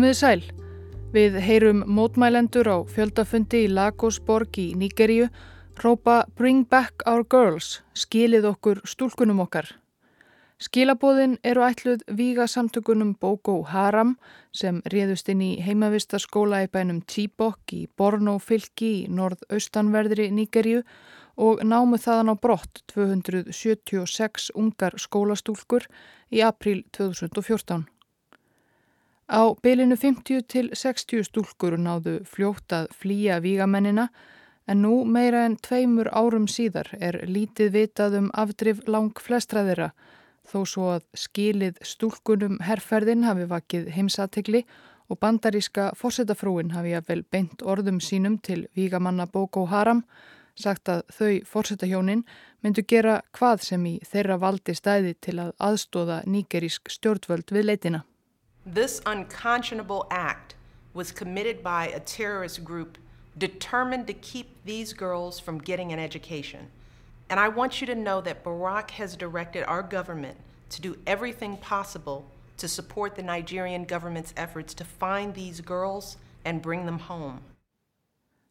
Komiði 0.00 0.16
sæl. 0.16 0.44
Við 1.12 1.34
heyrum 1.44 1.80
mótmælendur 1.84 2.68
á 2.72 2.80
fjöldafundi 2.88 3.66
í 3.66 3.68
Lagosborg 3.68 4.56
í 4.56 4.70
Nígeríu 4.72 5.26
rópa 5.82 6.22
Bring 6.38 6.62
back 6.64 7.04
our 7.04 7.20
girls, 7.20 7.82
skilið 7.92 8.46
okkur 8.48 8.80
stúlkunum 8.88 9.42
okkar. 9.44 9.68
Skilabóðin 10.56 11.36
eru 11.44 11.66
ætluð 11.68 12.06
víga 12.16 12.48
samtökunum 12.48 13.12
Boko 13.20 13.58
Haram 13.74 14.16
sem 14.56 14.80
réðust 14.88 15.28
inn 15.34 15.44
í 15.44 15.50
heimavistaskóla 15.60 16.62
í 16.64 16.72
bænum 16.72 17.04
Chibok 17.04 17.76
í 17.76 17.84
Borno 17.92 18.38
fylki 18.40 18.90
í 19.02 19.06
norðaustanverðri 19.12 20.30
Nígeríu 20.32 20.80
og 21.36 21.60
námu 21.60 22.00
þaðan 22.00 22.32
á 22.32 22.34
brott 22.40 22.86
276 22.96 24.48
ungar 24.56 24.96
skólastúlkur 24.96 25.92
í 26.32 26.40
april 26.40 26.86
2014. 26.88 27.90
Á 29.30 29.54
bylinu 29.62 29.94
50 29.94 30.42
til 30.50 30.72
60 30.74 31.22
stúlkur 31.28 31.76
náðu 31.78 32.16
fljótt 32.26 32.72
að 32.74 32.88
flýja 32.98 33.36
vígamennina 33.38 34.08
en 34.66 34.82
nú 34.82 35.04
meira 35.06 35.44
en 35.46 35.54
tveimur 35.54 36.10
árum 36.10 36.48
síðar 36.50 36.90
er 36.98 37.20
lítið 37.30 37.70
vitað 37.76 38.16
um 38.18 38.26
afdrif 38.34 38.80
lang 38.90 39.22
flestra 39.22 39.62
þeirra 39.68 39.92
þó 40.50 40.58
svo 40.72 40.88
að 40.96 41.06
skilið 41.14 41.78
stúlkunum 41.92 42.58
herrferðin 42.66 43.22
hafi 43.28 43.46
vakið 43.54 43.92
heimsategli 43.94 44.64
og 45.06 45.22
bandaríska 45.22 45.92
fórsetafrúin 46.02 46.74
hafi 46.74 46.98
að 46.98 47.08
vel 47.14 47.22
beint 47.22 47.62
orðum 47.62 48.02
sínum 48.02 48.40
til 48.42 48.64
vígamanna 48.74 49.30
Boko 49.30 49.68
Haram 49.70 50.02
sagt 50.58 50.90
að 50.90 51.06
þau 51.14 51.32
fórsetahjónin 51.54 52.26
myndu 52.66 52.82
gera 52.82 53.20
hvað 53.38 53.62
sem 53.70 53.86
í 53.86 53.98
þeirra 54.02 54.42
valdi 54.42 54.74
stæði 54.74 55.14
til 55.22 55.38
að 55.38 55.54
aðstóða 55.70 56.24
nýgerísk 56.26 56.90
stjórnvöld 56.90 57.54
við 57.54 57.70
leitina. 57.70 58.04
This 58.72 59.00
unconscionable 59.04 60.06
act 60.12 60.54
was 60.94 61.10
committed 61.10 61.60
by 61.60 61.88
a 61.88 61.98
terrorist 61.98 62.64
group 62.64 62.98
determined 63.36 64.06
to 64.06 64.12
keep 64.12 64.64
these 64.64 64.92
girls 64.92 65.40
from 65.40 65.58
getting 65.58 65.92
an 65.92 65.98
education. 65.98 66.68
And 67.30 67.40
I 67.40 67.48
want 67.48 67.80
you 67.80 67.86
to 67.88 67.96
know 67.96 68.20
that 68.20 68.44
Barack 68.44 68.90
has 68.90 69.16
directed 69.16 69.64
our 69.64 69.82
government 69.82 70.36
to 70.68 70.80
do 70.80 70.96
everything 71.04 71.56
possible 71.56 72.24
to 72.58 72.68
support 72.68 73.16
the 73.16 73.24
Nigerian 73.24 73.86
government's 73.86 74.32
efforts 74.36 74.72
to 74.74 74.84
find 74.84 75.34
these 75.34 75.60
girls 75.60 76.16
and 76.44 76.62
bring 76.62 76.86
them 76.86 77.00
home. 77.00 77.40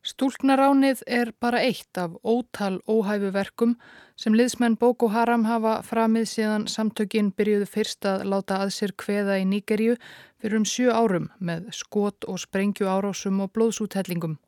Stúlknaránið 0.09 1.03
er 1.05 1.29
bara 1.43 1.59
eitt 1.61 1.97
af 2.01 2.15
ótal 2.25 2.79
óhæfuverkum 2.89 3.75
sem 4.17 4.33
liðsmenn 4.33 4.77
Boko 4.81 5.09
Haram 5.13 5.43
hafa 5.45 5.73
framið 5.85 6.25
síðan 6.31 6.65
samtökin 6.71 7.29
byrjuðu 7.37 7.67
fyrst 7.69 8.07
að 8.09 8.23
láta 8.31 8.57
að 8.63 8.73
sér 8.77 8.95
kveða 9.03 9.37
í 9.37 9.45
Níkerju 9.51 9.99
fyrir 10.41 10.57
um 10.57 10.65
sjö 10.65 10.95
árum 10.95 11.29
með 11.37 11.69
skot 11.77 12.25
og 12.25 12.41
sprengju 12.41 12.89
árásum 12.89 13.43
og 13.45 13.51
blóðsúthellingum. 13.53 14.39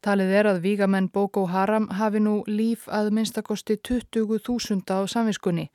Talið 0.00 0.32
er 0.38 0.48
að 0.48 0.62
vígamenn 0.64 1.10
Boko 1.12 1.44
Haram 1.52 1.90
hafi 1.98 2.22
nú 2.24 2.38
líf 2.48 2.86
að 2.88 3.10
minnstakosti 3.12 3.76
20.000 3.76 4.88
á 4.88 5.04
samviskunni. 5.04 5.68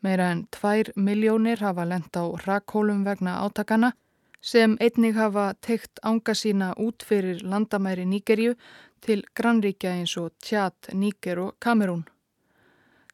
Meira 0.00 0.30
en 0.32 0.46
2 0.56 0.94
miljónir 0.96 1.60
hafa 1.60 1.84
lent 1.84 2.16
á 2.16 2.24
rakkólum 2.46 3.04
vegna 3.04 3.42
átakana 3.44 3.92
sem 4.42 4.74
einnig 4.80 5.14
hafa 5.14 5.52
teikt 5.62 6.00
ánga 6.02 6.34
sína 6.34 6.72
út 6.76 7.04
fyrir 7.06 7.44
landamæri 7.46 8.04
Níkerju 8.04 8.56
til 9.00 9.22
grannríkja 9.38 9.94
eins 9.94 10.16
og 10.18 10.32
Tjat, 10.42 10.90
Níker 10.92 11.38
og 11.38 11.54
Kamerún. 11.62 12.02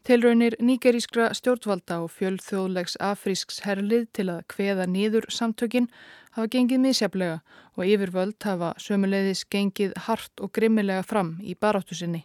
Tilraunir 0.08 0.54
níkerískra 0.64 1.34
stjórnvalda 1.36 1.98
og 2.00 2.10
fjöldþjóðlegs 2.16 2.96
afrísks 3.04 3.60
herlið 3.66 4.06
til 4.16 4.30
að 4.32 4.46
kveða 4.48 4.86
nýður 4.88 5.28
samtökin 5.28 5.90
hafa 6.32 6.48
gengið 6.54 6.80
misjaflega 6.80 7.42
og 7.76 7.84
yfirvöld 7.84 8.38
hafa 8.48 8.72
sömuleiðis 8.80 9.44
gengið 9.52 9.92
hart 10.06 10.40
og 10.40 10.52
grimmilega 10.56 11.04
fram 11.04 11.36
í 11.44 11.52
baráttu 11.54 11.98
sinni. 11.98 12.24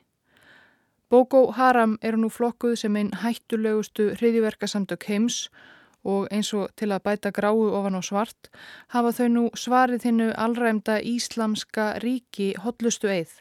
Boko 1.12 1.52
Haram 1.52 1.98
eru 2.02 2.24
nú 2.24 2.32
flokkuð 2.32 2.78
sem 2.80 2.96
einn 2.96 3.12
hættulegustu 3.20 4.14
hriðiverkasamtök 4.16 5.04
heims 5.12 5.50
og 5.50 5.74
eins 6.04 6.52
og 6.54 6.72
til 6.76 6.92
að 6.92 7.04
bæta 7.08 7.32
gráu 7.32 7.70
ofan 7.72 7.96
á 7.96 8.02
svart 8.04 8.50
hafa 8.96 9.14
þau 9.16 9.28
nú 9.32 9.44
svarið 9.56 10.10
hinnu 10.10 10.32
allræmda 10.36 11.00
íslamska 11.00 11.94
ríki 12.04 12.54
hotlustu 12.60 13.08
eið. 13.08 13.32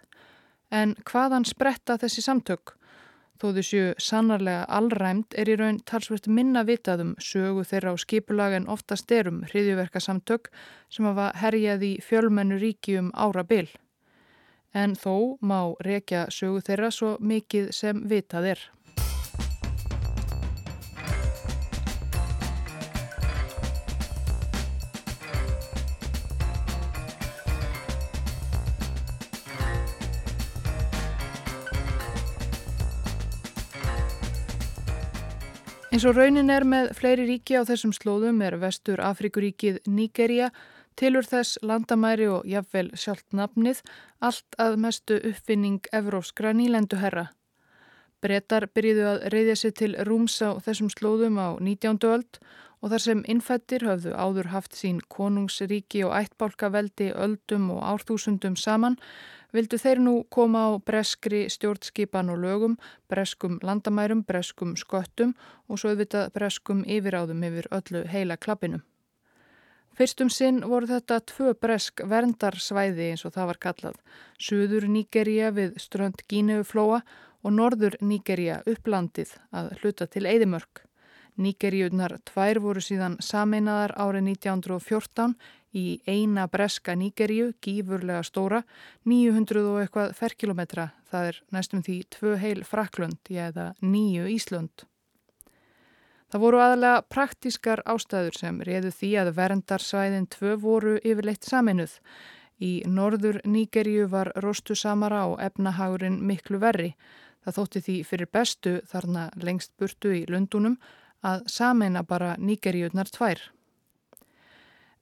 En 0.71 0.95
hvaðan 1.05 1.45
spretta 1.45 1.99
þessi 1.99 2.23
samtök? 2.25 2.77
Þó 3.43 3.49
þessu 3.57 3.81
sannarlega 3.99 4.67
allræmt 4.71 5.35
er 5.35 5.49
í 5.51 5.57
raun 5.59 5.81
talsvert 5.83 6.29
minna 6.31 6.63
vitaðum 6.63 7.17
sögu 7.19 7.65
þeirra 7.67 7.91
á 7.91 7.97
skipulag 7.99 8.55
en 8.55 8.69
oftast 8.71 9.11
erum 9.11 9.41
hriðjuverka 9.49 9.99
samtök 9.99 10.53
sem 10.87 11.09
hafa 11.11 11.33
herjað 11.43 11.83
í 11.89 11.93
fjölmennu 12.07 12.61
ríki 12.63 12.95
um 13.01 13.11
ára 13.19 13.43
byl. 13.43 13.67
En 14.73 14.95
þó 14.95 15.43
má 15.43 15.75
rekja 15.83 16.29
sögu 16.31 16.63
þeirra 16.63 16.93
svo 16.95 17.17
mikið 17.19 17.73
sem 17.75 18.07
vitað 18.07 18.47
er. 18.55 18.63
Eins 35.93 36.07
og 36.09 36.15
raunin 36.17 36.49
er 36.49 36.65
með 36.65 36.87
fleiri 36.97 37.27
ríki 37.29 37.53
á 37.53 37.69
þessum 37.69 37.91
slóðum 37.93 38.39
er 38.41 38.55
vestur 38.57 39.03
Afrikuríkið 39.05 39.83
Nígeria, 39.85 40.47
tilur 40.97 41.27
þess 41.29 41.59
landamæri 41.61 42.31
og 42.33 42.47
jafnvel 42.49 42.87
sjálft 42.97 43.37
nafnið, 43.37 43.83
allt 44.25 44.57
að 44.57 44.79
mestu 44.81 45.19
uppfinning 45.21 45.85
evróskra 45.93 46.55
nýlenduherra. 46.57 47.27
Bretar 48.25 48.71
byrjiðu 48.73 49.05
að 49.11 49.29
reyðja 49.37 49.59
sér 49.61 49.77
til 49.83 49.93
rúms 50.09 50.39
á 50.41 50.57
þessum 50.65 50.89
slóðum 50.97 51.37
á 51.37 51.61
19. 51.61 52.01
öld 52.09 52.41
og 52.81 52.95
þar 52.95 53.05
sem 53.05 53.25
innfættir 53.29 53.85
höfðu 53.85 54.17
áður 54.17 54.49
haft 54.55 54.73
sín 54.81 55.05
konungsríki 55.13 56.07
og 56.09 56.17
ættbálkaveldi 56.23 57.13
öldum 57.13 57.69
og 57.77 57.85
árþúsundum 57.85 58.57
saman, 58.57 58.97
vildu 59.53 59.79
þeir 59.79 60.01
nú 60.03 60.15
koma 60.33 60.65
á 60.69 60.71
breskri 60.81 61.45
stjórnskipan 61.53 62.33
og 62.33 62.41
lögum, 62.45 62.79
breskum 63.09 63.59
landamærum, 63.63 64.25
breskum 64.25 64.77
sköttum 64.77 65.35
og 65.69 65.79
svo 65.81 65.93
auðvitað 65.93 66.33
breskum 66.37 66.85
yfiráðum 66.85 67.45
yfir 67.49 67.69
öllu 67.71 68.07
heila 68.09 68.37
klappinu. 68.37 68.81
Fyrstum 69.93 70.31
sinn 70.33 70.63
voru 70.65 70.89
þetta 70.89 71.19
tvö 71.29 71.53
bresk 71.61 72.01
verndarsvæði 72.09 73.11
eins 73.11 73.27
og 73.29 73.35
það 73.35 73.51
var 73.51 73.59
kallað, 73.67 73.99
Suður 74.41 74.87
Nígeria 74.89 75.51
við 75.53 75.77
strönd 75.85 76.25
Gíneuflóa 76.33 77.03
og 77.43 77.53
Norður 77.53 77.99
Nígeria 78.01 78.63
upplandið 78.65 79.35
að 79.53 79.75
hluta 79.83 80.09
til 80.09 80.25
Eidimörk. 80.31 80.87
Nígeríunar 81.41 82.19
tvær 82.29 82.61
voru 82.61 82.83
síðan 82.85 83.17
sameinaðar 83.25 83.95
árið 83.97 84.27
1914 84.35 85.37
í 85.73 86.01
eina 86.05 86.45
breska 86.53 86.95
Nígeríu, 86.99 87.53
gífurlega 87.65 88.21
stóra, 88.27 88.63
900 89.09 89.65
og 89.65 89.81
eitthvað 89.81 90.15
ferkilometra, 90.19 90.91
það 91.09 91.29
er 91.31 91.43
næstum 91.57 91.85
því 91.87 91.99
tvö 92.13 92.37
heil 92.43 92.65
Fraklund, 92.69 93.21
ég 93.33 93.53
eða 93.53 93.73
nýju 93.81 94.29
Íslund. 94.35 94.85
Það 96.33 96.45
voru 96.47 96.61
aðalega 96.65 97.01
praktískar 97.13 97.83
ástæður 97.89 98.39
sem 98.41 98.61
reðu 98.65 98.93
því 98.93 99.11
að 99.21 99.35
verndarsvæðin 99.37 100.31
tvö 100.33 100.55
voru 100.61 100.95
yfirleitt 101.01 101.45
saminuð. 101.45 101.99
Í 102.61 102.73
norður 102.89 103.43
Nígeríu 103.45 104.07
var 104.09 104.31
rostu 104.41 104.77
samara 104.79 105.27
og 105.29 105.43
efnahagurinn 105.45 106.23
miklu 106.25 106.61
verri. 106.63 106.95
Það 107.45 107.59
þótti 107.59 107.83
því 107.85 107.97
fyrir 108.09 108.31
bestu 108.33 108.73
þarna 108.89 109.29
lengst 109.45 109.73
burtu 109.77 110.15
í 110.15 110.25
Lundunum 110.31 110.79
að 111.23 111.45
sameina 111.51 112.03
bara 112.03 112.37
Nígeríunar 112.39 113.11
tvær. 113.15 113.41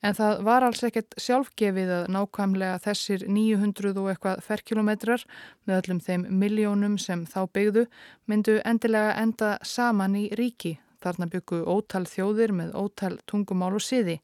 En 0.01 0.17
það 0.17 0.39
var 0.47 0.65
alls 0.65 0.81
ekkert 0.87 1.17
sjálfgefið 1.21 1.91
að 1.93 2.07
nákvæmlega 2.15 2.79
þessir 2.87 3.27
900 3.29 3.99
og 4.01 4.07
eitthvað 4.09 4.45
ferkilometrar 4.47 5.25
með 5.69 5.81
öllum 5.81 6.01
þeim 6.07 6.25
miljónum 6.41 6.97
sem 6.99 7.27
þá 7.29 7.41
byggðu 7.53 7.85
myndu 8.31 8.57
endilega 8.65 9.19
enda 9.21 9.59
saman 9.61 10.17
í 10.17 10.31
ríki. 10.41 10.79
Þarna 11.05 11.29
byggu 11.33 11.63
ótal 11.69 12.07
þjóðir 12.09 12.53
með 12.57 12.73
ótal 12.81 13.15
tungumál 13.29 13.75
og 13.77 13.85
siði. 13.85 14.19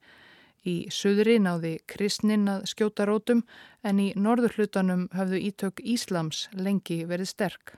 Í 0.67 0.89
söðri 0.93 1.37
náði 1.39 1.77
kristnin 1.89 2.49
að 2.51 2.65
skjóta 2.73 3.05
rótum 3.07 3.45
en 3.87 4.01
í 4.01 4.13
norðurhlutanum 4.17 5.09
hafðu 5.13 5.45
ítök 5.51 5.85
Íslams 5.85 6.49
lengi 6.57 7.05
verið 7.05 7.31
sterk. 7.37 7.77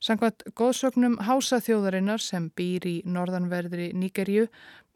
Sankvæmt 0.00 0.46
góðsögnum 0.56 1.18
hásaþjóðarinnar 1.28 2.22
sem 2.24 2.46
býr 2.56 2.86
í 2.88 2.92
norðanverðri 3.04 3.90
Níkerju 3.92 4.46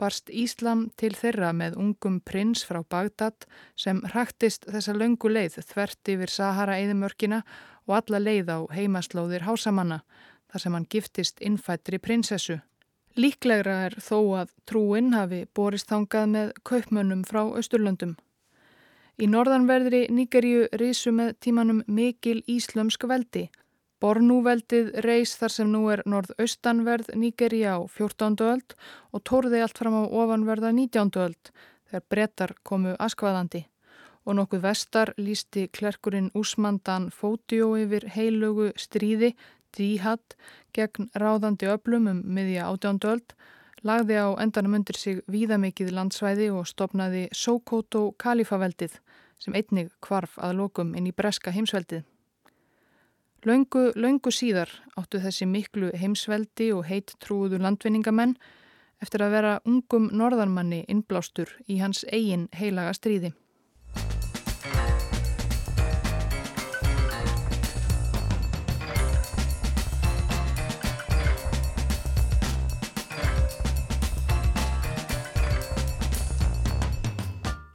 barst 0.00 0.30
Íslam 0.32 0.86
til 0.96 1.10
þeirra 1.12 1.50
með 1.52 1.74
ungum 1.76 2.22
prins 2.24 2.62
frá 2.64 2.78
Bagdad 2.80 3.44
sem 3.76 3.98
hraktist 4.14 4.64
þessa 4.64 4.94
löngu 4.96 5.28
leið 5.28 5.58
þvert 5.60 6.08
yfir 6.14 6.32
Sahara 6.32 6.78
eðimörkina 6.80 7.42
og 7.84 7.98
alla 7.98 8.20
leið 8.22 8.48
á 8.48 8.58
heimaslóðir 8.72 9.44
hásamanna 9.44 9.98
þar 10.48 10.64
sem 10.64 10.78
hann 10.78 10.86
giftist 10.88 11.42
innfættri 11.44 12.00
prinsessu. 12.00 12.56
Líklegra 13.20 13.74
er 13.90 13.98
þó 14.00 14.40
að 14.40 14.54
trúin 14.64 15.12
hafi 15.12 15.42
borist 15.52 15.90
þangað 15.92 16.30
með 16.32 16.54
kaupmönnum 16.64 17.26
frá 17.28 17.42
Östurlöndum. 17.60 18.16
Í 19.20 19.28
norðanverðri 19.28 20.06
Níkeríu 20.08 20.64
risu 20.80 21.12
með 21.12 21.36
tímanum 21.44 21.84
mikil 21.86 22.40
íslömsk 22.48 23.04
veldi. 23.04 23.50
Bornúveldið 24.04 24.90
reys 25.00 25.30
þar 25.40 25.52
sem 25.54 25.68
nú 25.72 25.86
er 25.88 26.02
norðaustanverð 26.04 27.14
Níkeríu 27.16 27.70
á 27.72 27.78
14. 27.88 28.34
öld 28.44 28.74
og 29.16 29.22
tórði 29.24 29.62
allt 29.64 29.80
fram 29.80 29.96
á 29.96 30.04
ofanverða 30.04 30.74
19. 30.76 31.08
öld 31.24 31.48
þegar 31.88 32.04
brettar 32.12 32.52
komu 32.68 32.92
askvaðandi 33.00 33.62
og 34.28 34.36
nokkuð 34.36 34.66
vestar 34.66 35.14
lísti 35.16 35.70
klerkurinn 35.72 36.28
Úsmandan 36.36 37.08
Fótió 37.16 37.70
yfir 37.80 38.04
heilögu 38.12 38.74
stríði, 38.76 39.32
díhatt, 39.72 40.36
gegn 40.76 41.08
ráðandi 41.16 41.72
öblum 41.72 42.12
um 42.12 42.22
miðja 42.28 42.68
átjándöld, 42.68 43.32
lagði 43.80 44.20
á 44.20 44.28
endanum 44.44 44.76
undir 44.82 45.00
sig 45.00 45.24
víðamikið 45.32 45.94
landsvæði 45.96 46.52
og 46.52 46.68
stopnaði 46.68 47.30
Sokoto 47.32 48.10
kalifaveldið 48.20 49.00
sem 49.40 49.56
einnig 49.56 49.94
kvarf 50.04 50.36
að 50.36 50.58
lokum 50.60 50.92
inn 50.92 51.08
í 51.08 51.16
breska 51.16 51.56
heimsveldið. 51.56 52.04
Laungu, 53.44 53.90
laungu 54.00 54.30
síðar 54.32 54.70
áttu 54.96 55.18
þessi 55.20 55.44
miklu 55.44 55.90
heimsveldi 56.00 56.70
og 56.72 56.86
heitt 56.88 57.12
trúuðu 57.20 57.58
landvinningamenn 57.60 58.30
eftir 59.04 59.20
að 59.20 59.34
vera 59.34 59.50
ungum 59.68 60.06
norðarmanni 60.16 60.78
innblástur 60.88 61.50
í 61.68 61.76
hans 61.82 62.06
eigin 62.08 62.46
heilaga 62.56 62.94
stríði. 62.96 63.34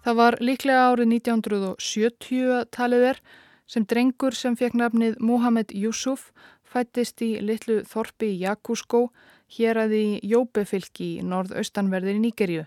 Það 0.01 0.18
var 0.18 0.39
líklega 0.42 0.88
árið 0.89 1.13
1970 1.13 2.65
talið 2.74 3.07
er 3.12 3.22
sem 3.69 3.86
drengur 3.86 4.33
sem 4.33 4.57
fekk 4.57 4.77
nafnið 4.80 5.19
Mohamed 5.21 5.71
Yusuf 5.77 6.31
fættist 6.66 7.21
í 7.21 7.36
litlu 7.42 7.83
þorpi 7.86 8.31
Jakúskó 8.42 9.10
hér 9.57 9.83
að 9.86 9.95
í 9.98 10.06
Jóbefylki 10.31 11.16
í 11.19 11.25
norðaustanverðir 11.25 12.18
í 12.18 12.24
Nýgerju, 12.25 12.66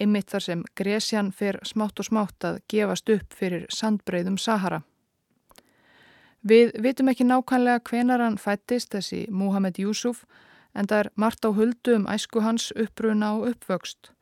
einmitt 0.00 0.30
þar 0.30 0.46
sem 0.46 0.62
Gresjan 0.78 1.30
fer 1.34 1.60
smátt 1.66 2.02
og 2.02 2.10
smátt 2.10 2.46
að 2.46 2.60
gefast 2.70 3.10
upp 3.14 3.34
fyrir 3.34 3.66
sandbreyðum 3.74 4.38
Sahara. 4.38 4.82
Við 6.40 6.72
vitum 6.80 7.10
ekki 7.12 7.26
nákvæmlega 7.28 7.82
hvenar 7.84 8.22
hann 8.24 8.38
fættist 8.40 8.94
þessi 8.94 9.26
Mohamed 9.28 9.78
Yusuf 9.78 10.24
en 10.72 10.86
það 10.88 11.04
er 11.04 11.10
margt 11.14 11.44
á 11.44 11.50
huldu 11.52 11.98
um 11.98 12.06
æsku 12.08 12.40
hans 12.40 12.70
uppruna 12.72 13.34
og 13.36 13.50
uppvöxt. 13.52 14.14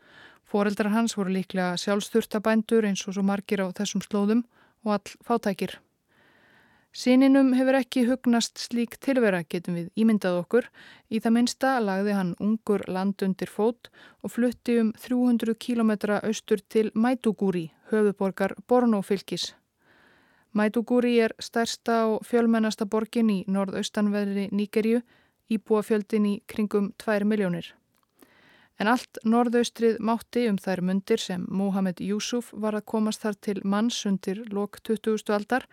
Fóreldrar 0.48 0.90
hans 0.90 1.14
voru 1.16 1.30
líklega 1.36 1.76
sjálfsþurftabændur 1.78 2.88
eins 2.88 3.04
og 3.06 3.14
svo 3.14 3.22
margir 3.22 3.62
á 3.62 3.68
þessum 3.70 4.02
slóðum 4.02 4.46
og 4.84 4.96
all 4.96 5.14
fátækir. 5.28 5.76
Síninum 6.96 7.52
hefur 7.52 7.76
ekki 7.76 8.06
hugnast 8.08 8.56
slík 8.58 8.96
tilvera, 9.04 9.42
getum 9.44 9.76
við 9.76 9.90
ímyndað 10.00 10.38
okkur. 10.40 10.68
Í 11.12 11.20
það 11.20 11.34
minsta 11.36 11.74
lagði 11.84 12.14
hann 12.16 12.34
ungur 12.40 12.84
land 12.88 13.22
undir 13.22 13.52
fót 13.52 13.90
og 14.24 14.32
flutti 14.32 14.78
um 14.80 14.92
300 14.96 15.54
km 15.60 15.92
austur 16.22 16.64
til 16.68 16.90
Maiduguri, 16.94 17.68
höfuborgar 17.92 18.56
Borno-fylkis. 18.66 19.52
Maiduguri 20.56 21.18
er 21.20 21.34
stærsta 21.38 22.06
og 22.08 22.24
fjölmennasta 22.24 22.86
borgin 22.88 23.28
í 23.30 23.42
norðaustanveðri 23.46 24.48
Níkerju, 24.50 25.02
íbúafjöldin 25.52 26.26
í 26.26 26.34
kringum 26.48 26.94
2 27.04 27.28
miljónir. 27.28 27.68
En 28.80 28.88
allt 28.88 29.20
norðaustrið 29.26 30.00
mátti 30.00 30.46
um 30.48 30.56
þær 30.56 30.80
mundir 30.86 31.20
sem 31.20 31.44
Mohamed 31.50 32.00
Yusuf 32.00 32.52
var 32.52 32.78
að 32.78 32.86
komast 32.94 33.26
þar 33.26 33.36
til 33.44 33.60
manns 33.64 34.00
undir 34.06 34.44
lok 34.54 34.80
20. 34.86 35.18
aldar, 35.34 35.66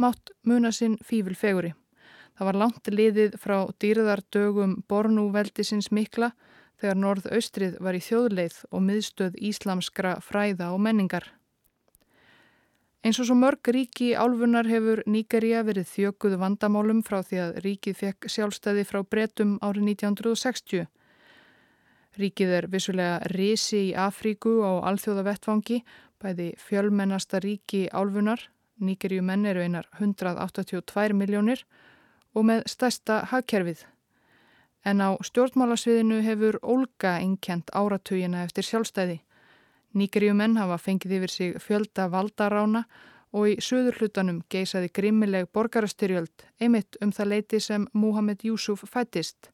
mátt 0.00 0.32
muna 0.48 0.72
sinn 0.72 0.96
fífil 1.04 1.36
feguri. 1.36 1.74
Það 2.36 2.48
var 2.48 2.58
langt 2.62 2.88
liðið 2.88 3.34
frá 3.36 3.58
dýrðardögum 3.82 4.78
Bornú 4.88 5.26
veldisins 5.34 5.90
mikla 5.92 6.30
þegar 6.80 7.02
norðaustrið 7.02 7.76
var 7.84 7.98
í 7.98 8.00
þjóðleið 8.04 8.62
og 8.70 8.86
miðstöð 8.86 9.36
íslamskra 9.50 10.14
fræða 10.24 10.70
og 10.72 10.80
menningar. 10.86 11.26
Eins 13.00 13.16
og 13.16 13.30
svo 13.30 13.36
mörg 13.36 13.68
ríki 13.72 14.10
álfunar 14.12 14.66
hefur 14.68 15.00
Níkerja 15.08 15.62
verið 15.64 15.86
þjökuð 15.88 16.34
vandamálum 16.42 16.98
frá 17.04 17.22
því 17.24 17.38
að 17.40 17.54
ríkið 17.64 17.96
fekk 17.96 18.28
sjálfstæði 18.28 18.84
frá 18.84 19.00
bretum 19.04 19.54
árið 19.64 19.86
1960. 19.94 20.88
Ríkið 22.20 22.52
er 22.58 22.68
vissulega 22.68 23.30
risi 23.32 23.86
í 23.86 23.94
Afríku 23.96 24.58
á 24.60 24.84
alþjóða 24.90 25.24
vettfangi, 25.30 25.78
bæði 26.20 26.50
fjölmennasta 26.60 27.40
ríki 27.40 27.86
álfunar, 27.88 28.42
nýgerju 28.80 29.22
menn 29.22 29.46
eru 29.46 29.62
einar 29.62 29.88
182 29.98 31.14
miljónir 31.14 31.64
og 32.34 32.46
með 32.48 32.66
stærsta 32.70 33.24
hagkerfið. 33.30 33.84
En 34.84 35.02
á 35.04 35.12
stjórnmálasviðinu 35.20 36.22
hefur 36.24 36.58
Olga 36.62 37.18
einkjent 37.20 37.70
áratugina 37.76 38.44
eftir 38.46 38.64
sjálfstæði. 38.64 39.20
Nýgerju 39.94 40.34
menn 40.34 40.56
hafa 40.56 40.78
fengið 40.78 41.16
yfir 41.18 41.34
sig 41.34 41.56
fjölda 41.60 42.08
valdarána 42.08 42.84
og 43.36 43.52
í 43.52 43.56
söður 43.62 44.00
hlutanum 44.00 44.42
geisaði 44.50 44.90
grimmileg 44.94 45.50
borgarastyrjöld 45.54 46.46
einmitt 46.60 46.98
um 47.02 47.12
það 47.14 47.32
leiti 47.34 47.60
sem 47.60 47.86
Muhammed 47.92 48.44
Yusuf 48.46 48.84
fættist. 48.88 49.50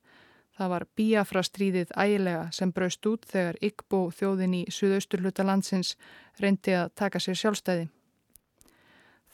Það 0.57 0.71
var 0.73 0.87
bíafrastríðið 0.97 1.91
ægilega 1.93 2.47
sem 2.53 2.73
braust 2.73 3.07
út 3.09 3.27
þegar 3.29 3.59
Ygbó 3.61 4.07
þjóðin 4.17 4.55
í 4.57 4.63
suðausturluta 4.73 5.45
landsins 5.45 5.97
reyndi 6.41 6.73
að 6.73 6.95
taka 6.97 7.21
sér 7.21 7.37
sjálfstæði. 7.37 7.91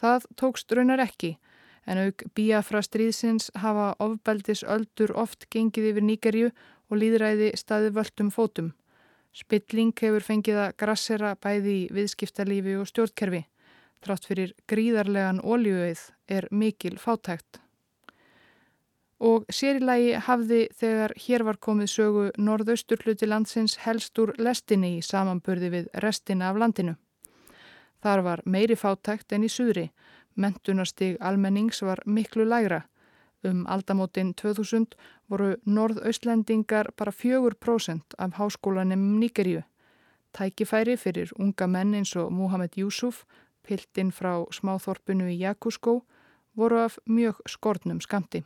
Það 0.02 0.28
tókst 0.40 0.74
raunar 0.74 1.02
ekki 1.04 1.36
en 1.86 1.98
auk 1.98 2.24
bíafrastríðsins 2.36 3.50
hafa 3.62 3.92
ofbeldis 4.02 4.62
öldur 4.66 5.14
oft 5.18 5.48
gengið 5.50 5.88
yfir 5.92 6.06
Níkerju 6.06 6.52
og 6.90 6.98
líðræði 6.98 7.50
staði 7.58 7.90
völdum 7.96 8.30
fótum. 8.34 8.72
Spilling 9.32 9.94
hefur 9.98 10.26
fengið 10.26 10.60
að 10.66 10.76
grassera 10.82 11.34
bæði 11.40 11.76
í 11.80 11.88
viðskiptalífi 11.96 12.76
og 12.78 12.90
stjórnkerfi. 12.90 13.44
Trátt 14.02 14.26
fyrir 14.28 14.54
gríðarlegan 14.68 15.40
ólíuauð 15.40 16.08
er 16.28 16.48
mikil 16.50 16.98
fátækt 16.98 17.62
og 19.22 19.46
sérilagi 19.54 20.16
hafði 20.26 20.64
þegar 20.74 21.14
hér 21.24 21.44
var 21.46 21.58
komið 21.62 21.90
sögu 21.92 22.24
norðaustur 22.42 23.04
hluti 23.04 23.28
landsins 23.30 23.78
helst 23.84 24.18
úr 24.18 24.34
lestinni 24.42 24.96
í 24.98 25.04
samanburði 25.06 25.70
við 25.76 25.90
restina 26.02 26.50
af 26.50 26.58
landinu. 26.58 26.96
Þar 28.02 28.22
var 28.22 28.40
meiri 28.44 28.74
fátækt 28.74 29.32
en 29.32 29.44
í 29.46 29.50
suðri, 29.50 29.90
mentunarstig 30.34 31.16
almennings 31.20 31.82
var 31.82 32.02
miklu 32.06 32.44
lægra. 32.44 32.82
Um 33.44 33.64
aldamótin 33.66 34.34
2000 34.34 34.94
voru 35.30 35.56
norðaustlendingar 35.66 36.92
bara 36.96 37.12
4% 37.12 38.14
af 38.18 38.38
háskólanum 38.38 39.18
Níkeríu. 39.18 39.62
Tækifæri 40.32 40.96
fyrir 40.96 41.32
unga 41.38 41.66
menn 41.66 41.94
eins 41.94 42.16
og 42.16 42.32
Muhammed 42.32 42.78
Yusuf, 42.78 43.24
piltinn 43.62 44.12
frá 44.12 44.46
smáþorpinu 44.50 45.28
í 45.28 45.38
Jakúskó, 45.42 46.02
voru 46.56 46.78
af 46.84 46.98
mjög 47.06 47.42
skortnum 47.46 48.00
skamti. 48.00 48.44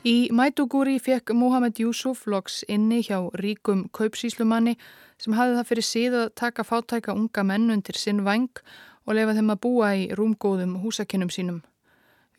Í 0.00 0.30
Maiduguri 0.32 0.94
fekk 0.96 1.34
Mohamed 1.36 1.76
Yusuf 1.76 2.22
loks 2.24 2.62
inni 2.72 3.02
hjá 3.04 3.18
ríkum 3.36 3.82
kaupsíslumanni 3.92 4.78
sem 5.20 5.34
hafði 5.36 5.58
það 5.58 5.68
fyrir 5.68 5.84
síð 5.84 6.16
að 6.16 6.30
taka 6.40 6.64
fátæka 6.64 7.12
unga 7.12 7.44
menn 7.44 7.68
undir 7.68 7.98
sinn 8.00 8.22
vang 8.24 8.62
og 9.04 9.12
lefa 9.18 9.34
þeim 9.36 9.52
að 9.52 9.60
búa 9.60 9.90
í 10.00 10.06
rúmgóðum 10.16 10.78
húsakinnum 10.80 11.28
sínum. 11.28 11.60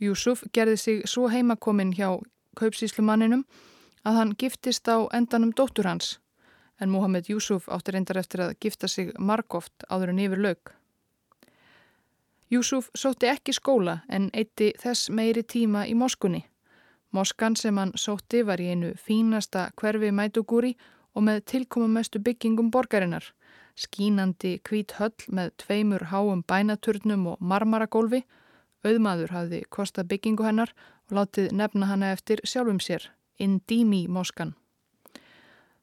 Yusuf 0.01 0.41
gerði 0.58 0.77
sig 0.82 1.06
svo 1.06 1.30
heimakominn 1.30 1.94
hjá 1.94 2.18
kaupsíslumanninum 2.58 3.46
að 4.10 4.18
hann 4.18 4.34
giftist 4.34 4.89
á 4.89 4.98
endanum 5.13 5.53
dóttur 5.53 5.86
hans 5.86 6.18
en 6.82 6.89
Mohamed 6.89 7.30
Yusuf 7.30 7.70
átti 7.70 7.94
reyndar 7.94 8.18
eftir 8.18 8.41
að 8.41 8.56
gifta 8.58 8.89
sig 8.89 9.13
margóft 9.20 9.86
áður 9.86 10.15
en 10.15 10.24
yfir 10.25 10.41
lög. 10.41 10.74
Yusuf 12.50 12.89
sótti 12.98 13.30
ekki 13.30 13.53
skóla 13.53 14.01
en 14.10 14.32
eitti 14.34 14.74
þess 14.82 15.13
meiri 15.13 15.46
tíma 15.46 15.86
í 15.86 15.94
Moskunni. 15.94 16.48
Moskan 17.12 17.56
sem 17.56 17.77
hann 17.77 17.91
sótti 18.00 18.46
var 18.48 18.62
í 18.63 18.70
einu 18.72 18.94
fínasta 18.96 19.70
hverfi 19.75 20.12
Maiduguri 20.15 20.75
og 21.15 21.25
með 21.27 21.41
tilkomumestu 21.51 22.22
byggingum 22.24 22.70
borgarinnar. 22.72 23.25
Skínandi 23.75 24.60
hvít 24.68 24.96
höll 25.00 25.27
með 25.27 25.51
tveimur 25.63 26.08
háum 26.12 26.44
bænaturnum 26.48 27.27
og 27.34 27.41
marmaragólfi. 27.44 28.24
Auðmaður 28.88 29.36
hafði 29.36 29.62
kosta 29.70 30.03
byggingu 30.08 30.48
hennar 30.48 30.72
og 31.10 31.18
látið 31.20 31.51
nefna 31.51 31.91
hana 31.91 32.13
eftir 32.15 32.41
sjálfum 32.48 32.80
sér, 32.80 33.10
Indími 33.39 34.08
Moskan. 34.08 34.56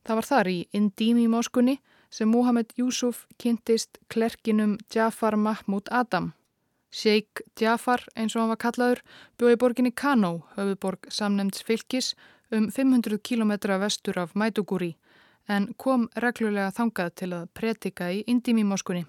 Það 0.05 0.19
var 0.19 0.29
þar 0.31 0.49
í 0.49 0.59
Indími 0.73 1.29
Moskunni 1.29 1.79
sem 2.11 2.31
Muhammed 2.33 2.73
Yusuf 2.81 3.27
kynntist 3.37 3.99
klerkinum 4.09 4.79
Jafar 4.95 5.37
Mahmud 5.37 5.93
Adam. 5.93 6.33
Sheikh 6.91 7.43
Jafar, 7.61 8.05
eins 8.17 8.35
og 8.37 8.43
hann 8.43 8.53
var 8.55 8.61
kallaður, 8.63 9.03
bjóði 9.39 9.59
borginni 9.61 9.93
Kano, 9.93 10.49
höfuborg 10.57 11.11
samnemnds 11.13 11.63
fylgis, 11.67 12.15
um 12.53 12.71
500 12.73 13.19
km 13.21 13.53
vestur 13.81 14.19
af 14.19 14.35
Maiduguri, 14.35 14.95
en 15.49 15.75
kom 15.77 16.09
reglulega 16.17 16.73
þangað 16.73 17.15
til 17.15 17.33
að 17.37 17.49
pretika 17.55 18.11
í 18.13 18.25
Indimi-moskunni. 18.27 19.05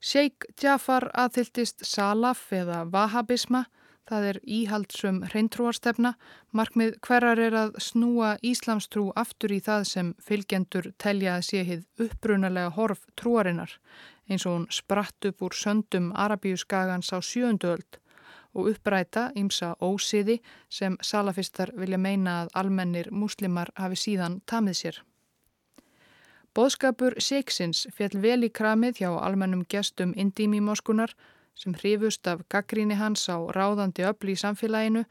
Sheikh 0.00 0.46
Jafar 0.60 1.08
aðþyltist 1.14 1.86
Salaf 1.86 2.52
eða 2.52 2.84
Vahabisma, 2.92 3.64
Það 4.04 4.24
er 4.28 4.38
íhaldsum 4.44 5.18
hreintrúarstefna, 5.30 6.10
markmið 6.52 6.98
hverjar 7.06 7.40
er 7.40 7.54
að 7.56 7.78
snúa 7.80 8.34
Íslamstrú 8.44 9.06
aftur 9.16 9.54
í 9.56 9.62
það 9.64 9.86
sem 9.88 10.10
fylgjendur 10.20 10.90
telja 11.00 11.38
að 11.38 11.46
sé 11.48 11.62
hið 11.64 11.86
upprunalega 12.04 12.74
horf 12.76 13.06
trúarinnar, 13.16 13.72
eins 14.28 14.46
og 14.46 14.56
hún 14.56 14.66
spratt 14.70 15.28
upp 15.28 15.42
úr 15.42 15.54
söndum 15.54 16.12
Arabíu 16.14 16.56
skagans 16.56 17.12
á 17.12 17.18
sjöndöld 17.20 18.00
og 18.54 18.68
uppræta 18.70 19.30
ímsa 19.36 19.74
ósiði 19.80 20.38
sem 20.68 20.96
salafistar 21.02 21.72
vilja 21.76 21.98
meina 21.98 22.42
að 22.42 22.54
almennir 22.54 23.10
muslimar 23.10 23.72
hafi 23.76 23.98
síðan 23.98 24.40
tamið 24.46 24.80
sér. 24.80 25.02
Bóðskapur 26.54 27.16
Seiksins 27.18 27.86
fjall 27.96 28.20
vel 28.22 28.46
í 28.46 28.50
kramið 28.54 29.00
hjá 29.02 29.10
almennum 29.10 29.64
gestum 29.66 30.14
Indími 30.14 30.60
Moskunar 30.62 31.10
sem 31.58 31.74
hrifust 31.74 32.26
af 32.30 32.44
gaggríni 32.48 32.94
hans 32.94 33.26
á 33.26 33.38
ráðandi 33.56 34.06
öfli 34.06 34.36
í 34.36 34.38
samfélaginu 34.38 35.02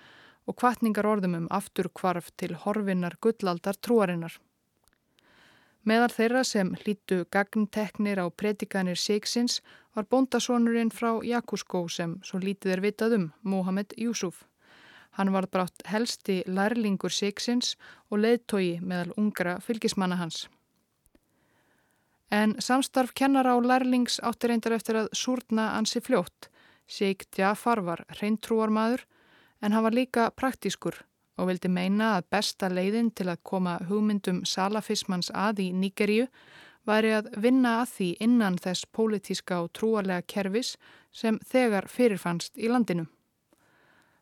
og 0.47 0.57
kvartningar 0.59 1.07
orðum 1.07 1.35
um 1.41 1.49
aftur 1.51 1.89
kvarf 1.99 2.31
til 2.39 2.55
horfinnar 2.63 3.17
gullaldar 3.19 3.75
trúarinnar. 3.75 4.39
Meðal 5.83 6.13
þeirra 6.15 6.41
sem 6.47 6.69
hlítu 6.79 7.25
gagnteknir 7.27 8.21
á 8.23 8.31
predikanir 8.31 8.95
Seiksins 8.95 9.57
var 9.95 10.07
bóndasónurinn 10.07 10.93
frá 10.95 11.17
Jakúskó 11.27 11.81
sem 11.91 12.15
svo 12.23 12.39
lítið 12.39 12.77
er 12.77 12.81
vitað 12.85 13.15
um, 13.17 13.25
Mohamed 13.43 13.91
Yusuf. 13.99 14.45
Hann 15.19 15.33
var 15.35 15.49
brátt 15.51 15.83
helsti 15.91 16.39
lærlingur 16.47 17.11
Seiksins 17.11 17.75
og 18.09 18.23
leðtogi 18.23 18.77
meðal 18.79 19.11
ungra 19.19 19.59
fylgismanna 19.59 20.21
hans. 20.23 20.47
En 22.31 22.55
samstarf 22.63 23.11
kennara 23.11 23.51
á 23.53 23.59
lærlings 23.59 24.21
átti 24.23 24.49
reyndar 24.49 24.79
eftir 24.79 25.03
að 25.03 25.11
súrna 25.11 25.73
ansi 25.75 25.99
fljótt. 25.99 26.47
Sheikh 26.87 27.27
Jafar 27.37 27.83
var 27.83 28.07
reyntrúarmadur 28.21 29.03
en 29.61 29.75
hann 29.75 29.83
var 29.83 29.93
líka 29.93 30.31
praktískur 30.31 31.03
og 31.37 31.49
vildi 31.49 31.69
meina 31.71 32.15
að 32.17 32.27
besta 32.35 32.69
leiðin 32.69 33.11
til 33.11 33.29
að 33.31 33.41
koma 33.43 33.79
hugmyndum 33.89 34.43
salafismans 34.45 35.31
að 35.33 35.63
í 35.65 35.71
Níkeríu 35.73 36.27
væri 36.87 37.13
að 37.17 37.31
vinna 37.41 37.79
að 37.81 37.93
því 37.95 38.09
innan 38.27 38.59
þess 38.61 38.85
pólitíska 38.91 39.61
og 39.63 39.71
trúarlega 39.77 40.25
kervis 40.27 40.75
sem 41.11 41.39
þegar 41.49 41.87
fyrirfannst 41.89 42.57
í 42.57 42.69
landinu. 42.71 43.07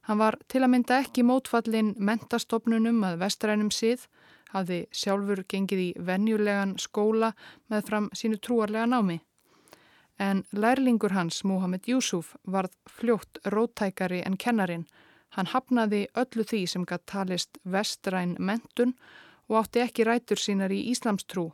Hann 0.07 0.17
var 0.17 0.37
til 0.49 0.63
að 0.63 0.71
mynda 0.73 0.99
ekki 1.03 1.23
mótfallin 1.25 1.93
mentastofnunum 2.01 3.03
að 3.05 3.19
vestrænum 3.21 3.69
síð 3.73 4.07
hafði 4.51 4.85
sjálfur 4.91 5.43
gengið 5.49 5.81
í 5.81 5.89
venjulegan 6.07 6.77
skóla 6.81 7.31
með 7.71 7.85
fram 7.89 8.09
sínu 8.17 8.39
trúarlega 8.41 8.87
námi. 8.89 9.19
En 10.19 10.43
lærlingur 10.53 11.13
hans, 11.15 11.43
Mohamed 11.43 11.87
Yusuf, 11.89 12.35
varð 12.45 12.73
fljótt 12.89 13.39
rótækari 13.45 14.21
en 14.25 14.37
kennarin. 14.37 14.85
Hann 15.35 15.47
hafnaði 15.47 16.05
öllu 16.19 16.43
því 16.43 16.61
sem 16.67 16.85
gætt 16.87 17.05
talist 17.07 17.57
vestræn 17.63 18.35
mentun 18.39 18.93
og 19.49 19.61
átti 19.63 19.83
ekki 19.85 20.05
rætur 20.07 20.39
sínar 20.39 20.73
í 20.75 20.81
Íslamstrú. 20.91 21.51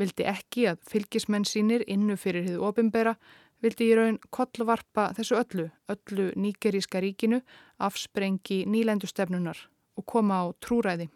Vildi 0.00 0.24
ekki 0.24 0.66
að 0.70 0.80
fylgismenn 0.88 1.44
sínir 1.44 1.84
innu 1.86 2.16
fyrir 2.16 2.46
hið 2.48 2.64
opimbera, 2.64 3.14
vildi 3.60 3.90
í 3.90 3.96
raun 3.98 4.18
kollvarpa 4.32 5.10
þessu 5.18 5.36
öllu, 5.36 5.68
öllu 5.92 6.30
nýgeríska 6.40 7.02
ríkinu, 7.04 7.42
afsprengi 7.76 8.64
nýlendustefnunar 8.64 9.66
og 10.00 10.06
koma 10.06 10.40
á 10.40 10.44
trúræði. 10.64 11.10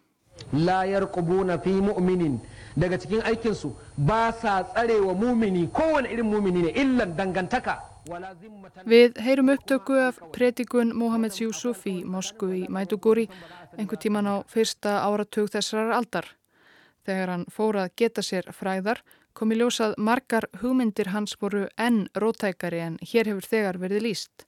la 0.53 0.85
yarqubuna 0.85 1.57
fi 1.63 1.69
mu'minin 1.69 2.39
daga 2.75 2.97
cikin 2.97 3.21
aikinsu 3.23 3.69
ba 3.97 4.31
sa 4.41 4.63
tsarewa 4.63 5.13
mumini 5.13 5.67
kowane 5.67 6.11
irin 6.13 6.25
mumini 6.25 6.61
ne 6.61 6.71
illan 6.81 7.15
dangantaka 7.15 7.79
Við 8.85 9.17
heyrum 9.25 9.49
upptöku 9.55 9.95
af 9.97 10.19
predikun 10.35 10.93
Mohameds 10.97 11.39
Júsuf 11.41 11.85
í 11.89 12.03
Mosku 12.05 12.51
í 12.53 12.63
Maiduguri 12.69 13.25
einhver 13.77 13.97
tíman 14.01 14.29
á 14.29 14.35
fyrsta 14.45 14.99
áratug 15.07 15.49
þessar 15.53 15.93
aldar. 15.95 16.27
Þegar 17.05 17.31
hann 17.33 17.45
fór 17.49 17.79
að 17.81 17.93
geta 17.97 18.21
sér 18.25 18.51
fræðar 18.53 19.01
kom 19.33 19.51
í 19.51 19.57
ljósað 19.59 19.97
margar 19.97 20.47
hugmyndir 20.61 21.09
hans 21.11 21.35
voru 21.41 21.65
enn 21.81 22.05
rótækari 22.15 22.83
en 22.83 22.99
hér 23.01 23.31
hefur 23.31 23.49
þegar 23.51 23.81
verið 23.81 24.05
líst. 24.05 24.45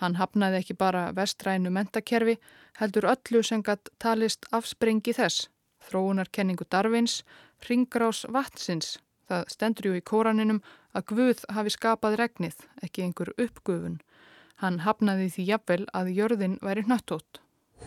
Hann 0.00 0.16
hafnaði 0.16 0.62
ekki 0.62 0.78
bara 0.80 1.10
vestrænu 1.12 1.70
mentakerfi, 1.70 2.38
heldur 2.80 3.10
öllu 3.12 3.42
sem 3.44 3.62
gatt 3.62 3.92
talist 4.00 4.48
afsprengi 4.56 5.12
þess. 5.12 5.50
Þróunarkenningu 5.84 6.64
Darvins, 6.72 7.20
ringrás 7.68 8.24
vatsins. 8.32 8.96
Það 9.30 9.50
stendur 9.52 9.86
jú 9.86 9.92
í 9.94 10.02
kóraninum 10.02 10.56
að 10.90 11.04
Guð 11.12 11.44
hafi 11.54 11.70
skapað 11.70 12.16
regnið, 12.18 12.64
ekki 12.82 13.04
einhver 13.04 13.30
uppgufun. 13.38 14.00
Hann 14.58 14.80
hafnaði 14.82 15.28
því 15.36 15.44
jafnvel 15.52 15.84
að 15.94 16.10
jörðin 16.16 16.56
væri 16.64 16.82
hnöttótt. 16.88 17.38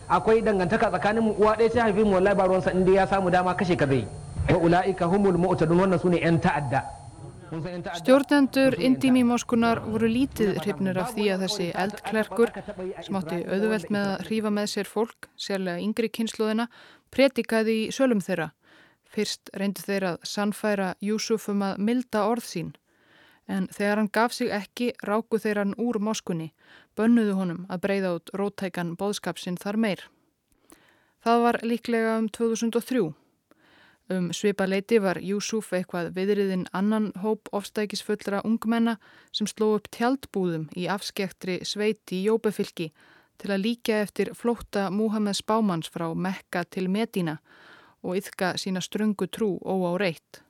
Akwai 0.08 0.40
dangantaka 0.42 0.88
tsakanin 0.90 1.34
uwa 1.36 1.52
ɗaya 1.58 1.70
sai 1.70 1.82
haifi 1.84 2.04
mu 2.04 2.16
wallahi 2.16 2.36
ba 2.36 2.48
ruwansa 2.48 2.72
inda 2.72 2.96
ya 2.96 3.06
samu 3.06 3.30
dama 3.30 3.54
kashe 3.54 3.76
ka 3.76 3.86
zai. 3.86 4.06
Wa 4.48 4.56
ula'ika 4.56 5.04
humul 5.06 5.36
mu'tadun 5.38 5.84
wannan 5.84 6.00
sune 6.00 6.18
'yan 6.24 6.40
ta'adda. 6.40 6.80
Stjórnendur 8.00 8.74
Indími-moskunar 8.80 9.84
voru 9.84 10.08
lítið 10.08 10.56
hrifnir 10.64 10.96
af 10.98 11.12
því 11.14 11.28
að 11.34 11.44
þessi 11.44 11.66
eldklerkur 11.84 12.50
sem 13.04 13.18
átti 13.20 13.38
auðvelt 13.44 13.92
með 13.94 14.08
að 14.14 14.24
hrífa 14.26 14.50
með 14.50 14.66
sér 14.72 14.88
fólk, 14.90 15.28
sérlega 15.36 15.84
yngri 15.84 16.08
kynsluðina, 16.08 16.66
pretikaði 17.14 17.76
í 17.84 17.92
sölum 17.94 18.24
þeirra. 18.24 18.50
Fyrst 19.14 19.52
reyndi 19.54 19.84
þeirra 19.86 20.16
að 20.16 20.24
sannfæra 20.26 20.88
Júsuf 21.04 21.46
um 21.52 21.62
að 21.62 21.78
milda 21.86 22.24
orð 22.26 22.48
sín. 22.48 22.72
En 23.46 23.68
þegar 23.70 24.00
hann 24.00 24.10
gaf 24.10 24.32
sig 24.34 24.50
ekki, 24.50 24.88
ráku 25.04 25.38
þeirra 25.38 25.66
hann 25.66 25.76
úr 25.78 26.00
moskunni, 26.02 26.48
bönnuðu 26.96 27.36
honum 27.38 27.66
að 27.68 27.82
breyða 27.84 28.14
út 28.16 28.32
rótækan 28.34 28.94
bóðskapsinn 28.98 29.60
þar 29.60 29.78
meir. 29.84 30.06
Það 31.24 31.44
var 31.44 31.60
líklega 31.62 32.16
um 32.18 32.26
2003. 32.28 33.04
Um 34.12 34.26
svipa 34.36 34.66
leiti 34.68 34.98
var 35.00 35.20
Júsúf 35.24 35.70
eitthvað 35.72 36.10
viðriðin 36.16 36.66
annan 36.76 37.12
hóp 37.22 37.48
ofstækisfullra 37.56 38.42
ungmenna 38.44 38.98
sem 39.32 39.48
sló 39.48 39.70
upp 39.78 39.88
tjaldbúðum 39.94 40.66
í 40.76 40.88
afskektri 40.92 41.60
sveiti 41.64 42.18
í 42.18 42.26
Jóbefylki 42.26 42.90
til 43.40 43.54
að 43.54 43.62
líka 43.64 44.02
eftir 44.02 44.34
flótta 44.36 44.90
Múhammed 44.92 45.38
Spámans 45.38 45.88
frá 45.88 46.10
Mekka 46.12 46.66
til 46.68 46.90
Medina 46.92 47.38
og 48.04 48.18
yfka 48.20 48.54
sína 48.60 48.82
ströngu 48.84 49.26
trú 49.32 49.56
ó 49.64 49.74
á 49.88 49.92
reitt. 49.98 50.42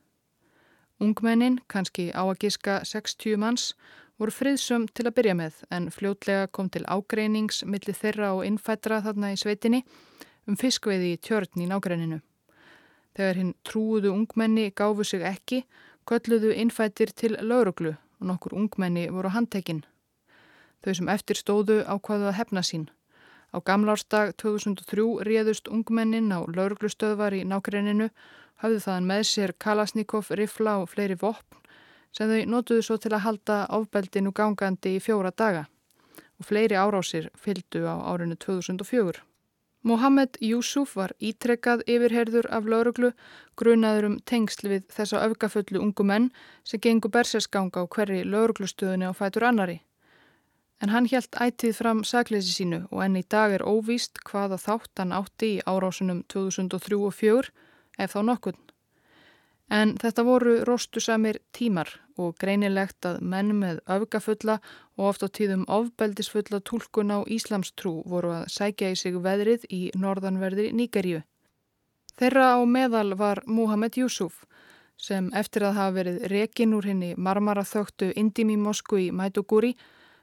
Ungmennin, 1.00 1.60
kannski 1.68 2.10
á 2.10 2.22
að 2.26 2.40
giska 2.44 2.80
60 2.84 3.38
manns, 3.38 3.72
voru 4.18 4.34
friðsum 4.34 4.86
til 4.94 5.06
að 5.08 5.16
byrja 5.18 5.34
með 5.38 5.62
en 5.74 5.88
fljótlega 5.90 6.50
kom 6.54 6.68
til 6.70 6.84
ágreinings 6.86 7.64
millir 7.66 7.96
þeirra 7.98 8.34
og 8.36 8.44
innfættra 8.46 9.00
þarna 9.02 9.32
í 9.34 9.40
sveitinni 9.40 9.82
um 10.46 10.58
fiskveiði 10.60 11.14
í 11.14 11.20
tjörn 11.22 11.64
í 11.64 11.70
nágreininu. 11.70 12.20
Þegar 13.14 13.40
hinn 13.40 13.54
trúuðu 13.66 14.12
ungmenni 14.14 14.70
gáfu 14.74 15.06
sig 15.06 15.22
ekki, 15.22 15.64
kölluðu 16.06 16.54
innfættir 16.54 17.14
til 17.14 17.36
lauruglu 17.40 17.94
og 17.94 18.26
nokkur 18.30 18.54
ungmenni 18.58 19.06
voru 19.10 19.30
handtekinn. 19.34 19.84
Þau 20.84 20.94
sem 20.98 21.08
eftir 21.08 21.38
stóðu 21.38 21.80
ákvaðu 21.86 22.28
að 22.30 22.38
hefna 22.40 22.62
sín. 22.62 22.88
Á 23.54 23.62
gamlársdag 23.62 24.34
2003 24.42 25.22
réðust 25.22 25.68
ungmennin 25.70 26.32
á 26.34 26.42
lauruglustöðvar 26.42 27.36
í 27.38 27.44
nákrenninu, 27.46 28.08
hafðu 28.58 28.80
þaðan 28.82 29.06
með 29.10 29.22
sér 29.30 29.52
Kalasnikov, 29.62 30.30
rifla 30.34 30.80
og 30.82 30.90
fleiri 30.90 31.14
vopn 31.20 31.60
sem 32.14 32.30
þau 32.30 32.50
notuðu 32.50 32.82
svo 32.86 32.96
til 32.98 33.12
að 33.14 33.24
halda 33.26 33.60
ofbeldinu 33.78 34.32
gangandi 34.34 34.96
í 34.96 35.02
fjóra 35.02 35.30
daga 35.30 35.68
og 36.38 36.48
fleiri 36.48 36.74
árásir 36.78 37.30
fyldu 37.38 37.86
á 37.86 37.94
árinu 38.10 38.34
2004. 38.34 39.22
Mohamed 39.84 40.38
Yusuf 40.40 40.94
var 40.96 41.12
ítrekkað 41.20 41.82
yfirherður 41.86 42.46
af 42.56 42.66
lauruglu 42.66 43.10
grunaður 43.60 44.06
um 44.08 44.14
tengsl 44.24 44.70
við 44.72 44.86
þessa 44.96 45.20
öfgaföllu 45.28 45.82
ungu 45.82 46.06
menn 46.10 46.30
sem 46.64 46.80
gengur 46.80 47.12
berserskanga 47.12 47.84
á 47.84 47.86
hverri 47.86 48.22
lauruglustöðunni 48.24 49.10
á 49.10 49.12
fætur 49.12 49.44
annari. 49.50 49.82
En 50.82 50.90
hann 50.90 51.06
helt 51.10 51.36
ætið 51.40 51.76
fram 51.78 52.02
sakleysi 52.04 52.52
sínu 52.58 52.80
og 52.90 53.02
enn 53.04 53.16
í 53.20 53.24
dag 53.30 53.54
er 53.54 53.62
óvíst 53.62 54.20
hvaða 54.26 54.58
þátt 54.60 55.02
hann 55.02 55.14
átti 55.16 55.56
í 55.56 55.62
árásunum 55.66 56.24
2003 56.28 56.98
og 56.98 57.14
2004 57.14 57.52
ef 57.98 58.14
þá 58.14 58.20
nokkurn. 58.30 58.60
En 59.72 59.94
þetta 59.96 60.24
voru 60.26 60.58
róstusamir 60.68 61.38
tímar 61.56 61.88
og 62.20 62.34
greinilegt 62.38 63.06
að 63.08 63.22
menn 63.24 63.54
með 63.58 63.80
öfgafulla 63.90 64.58
og 64.98 65.06
oft 65.08 65.24
á 65.24 65.28
tíðum 65.28 65.64
ofbeldisfulla 65.72 66.60
tólkun 66.60 67.14
á 67.16 67.18
Íslamstrú 67.24 68.02
voru 68.06 68.34
að 68.40 68.50
sækja 68.52 68.92
í 68.92 68.98
sig 68.98 69.16
veðrið 69.16 69.64
í 69.72 69.80
norðanverðri 69.96 70.70
Níkerju. 70.76 71.22
Þeirra 72.14 72.54
á 72.54 72.60
meðal 72.68 73.16
var 73.18 73.42
Muhammed 73.46 73.96
Yusuf 73.98 74.44
sem 75.00 75.32
eftir 75.34 75.64
að 75.66 75.78
hafa 75.80 75.96
verið 75.96 76.20
rekin 76.30 76.76
úr 76.76 76.86
henni 76.86 77.14
marmara 77.16 77.64
þögtu 77.66 78.12
Indimi 78.14 78.56
Mosku 78.56 79.00
í 79.00 79.10
Maiduguri 79.10 79.72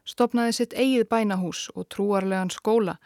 stopnaði 0.07 0.53
sitt 0.57 0.73
eigið 0.73 1.07
bænahús 1.11 1.67
og 1.75 1.87
trúarlegan 1.93 2.51
skóla 2.53 2.97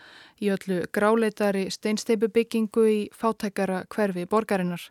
í 0.41 0.51
öllu 0.55 0.83
gráleitari 0.95 1.67
steinsteipubyggingu 1.71 2.85
í 2.91 2.99
fátækara 3.13 3.83
hverfi 3.89 4.25
borgarinnar 4.29 4.89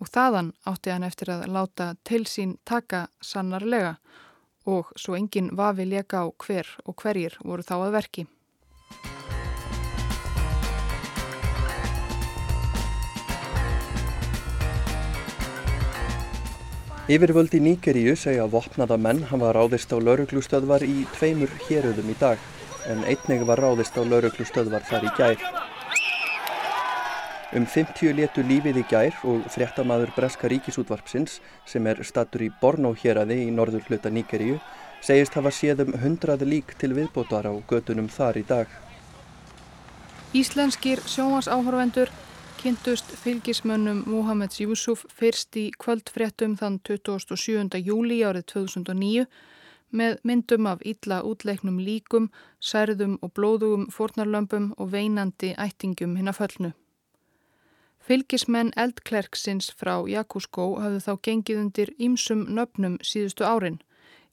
og 0.00 0.10
þaðan 0.12 0.52
átti 0.68 0.92
hann 0.92 1.06
eftir 1.08 1.32
að 1.32 1.46
láta 1.56 1.94
til 2.04 2.24
sín 2.28 2.56
taka 2.64 3.06
sannarlega 3.22 3.96
og 4.66 4.90
svo 4.98 5.14
enginn 5.16 5.54
vafi 5.56 5.86
leka 5.86 6.24
á 6.24 6.26
hver 6.30 6.66
og 6.84 6.98
hverjir 7.02 7.38
voru 7.44 7.62
þá 7.62 7.76
að 7.78 7.94
verki. 8.00 8.26
Yfirvöld 17.06 17.52
í 17.54 17.60
Níkeríu 17.62 18.16
segja 18.18 18.42
að 18.42 18.56
vopnaða 18.56 18.96
menn 18.98 19.20
hafa 19.30 19.52
ráðist 19.54 19.92
á 19.94 19.98
lauruglustöðvar 20.02 20.82
í 20.82 21.04
tveimur 21.14 21.52
héröðum 21.68 22.08
í 22.10 22.16
dag 22.18 22.40
en 22.90 23.04
einnig 23.06 23.44
var 23.46 23.62
ráðist 23.62 23.94
á 23.94 24.02
lauruglustöðvar 24.02 24.82
þar 24.88 25.06
í 25.06 25.12
gær. 25.14 25.44
Um 27.54 27.62
50 27.62 28.10
letu 28.18 28.42
lífið 28.42 28.82
í 28.82 28.84
gær 28.90 29.22
og 29.22 29.46
fréttamaður 29.54 30.10
Breska 30.18 30.50
ríkisútvarpsins 30.50 31.38
sem 31.62 31.86
er 31.86 32.02
statur 32.02 32.42
í 32.48 32.50
Bornó 32.58 32.90
héræði 32.98 33.38
í 33.44 33.54
norður 33.54 33.86
hluta 33.86 34.10
Níkeríu 34.10 34.58
segist 34.98 35.38
hafa 35.38 35.54
séð 35.54 35.86
um 35.86 35.94
hundrað 36.02 36.42
lík 36.42 36.74
til 36.74 36.90
viðbótar 36.98 37.46
á 37.46 37.54
gödunum 37.70 38.10
þar 38.10 38.42
í 38.42 38.46
dag. 38.50 38.66
Íslenskir 40.34 41.06
sjómasáhorvendur 41.06 42.10
kynntust 42.60 43.10
fylgismönnum 43.20 44.02
Mohameds 44.06 44.60
Yusuf 44.60 45.04
fyrst 45.12 45.56
í 45.56 45.64
kvöldfréttum 45.82 46.54
þann 46.60 46.78
27. 46.88 47.78
júli 47.82 48.18
árið 48.24 48.46
2009 48.52 49.26
með 49.90 50.16
myndum 50.28 50.68
af 50.70 50.80
illa 50.84 51.20
útleiknum 51.26 51.78
líkum, 51.82 52.30
særðum 52.60 53.18
og 53.22 53.32
blóðugum 53.38 53.86
fornarlömpum 53.92 54.70
og 54.76 54.92
veinandi 54.94 55.52
ættingum 55.58 56.16
hinn 56.16 56.32
að 56.32 56.38
föllnu. 56.40 56.72
Fylgismenn 58.06 58.72
eldklerksins 58.78 59.72
frá 59.74 59.94
Jakúskó 60.06 60.72
hafðu 60.78 61.02
þá 61.06 61.12
gengið 61.28 61.62
undir 61.64 61.94
ýmsum 61.98 62.46
nöfnum 62.46 63.00
síðustu 63.02 63.44
árin. 63.44 63.80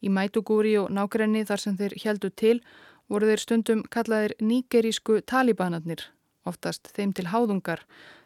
Í 0.03 0.13
Mætugúri 0.13 0.75
og 0.77 0.91
nákrenni 0.93 1.45
þar 1.49 1.65
sem 1.65 1.77
þeir 1.79 1.97
heldu 2.03 2.29
til 2.29 2.59
voru 3.09 3.31
þeir 3.31 3.41
stundum 3.41 3.87
kallaðir 3.89 4.35
nýgerísku 4.41 5.21
talibanarnir, 5.25 6.12
oftast 6.49 6.91
þeim 6.95 7.13
til 7.13 7.29
háðungar, 7.31 7.83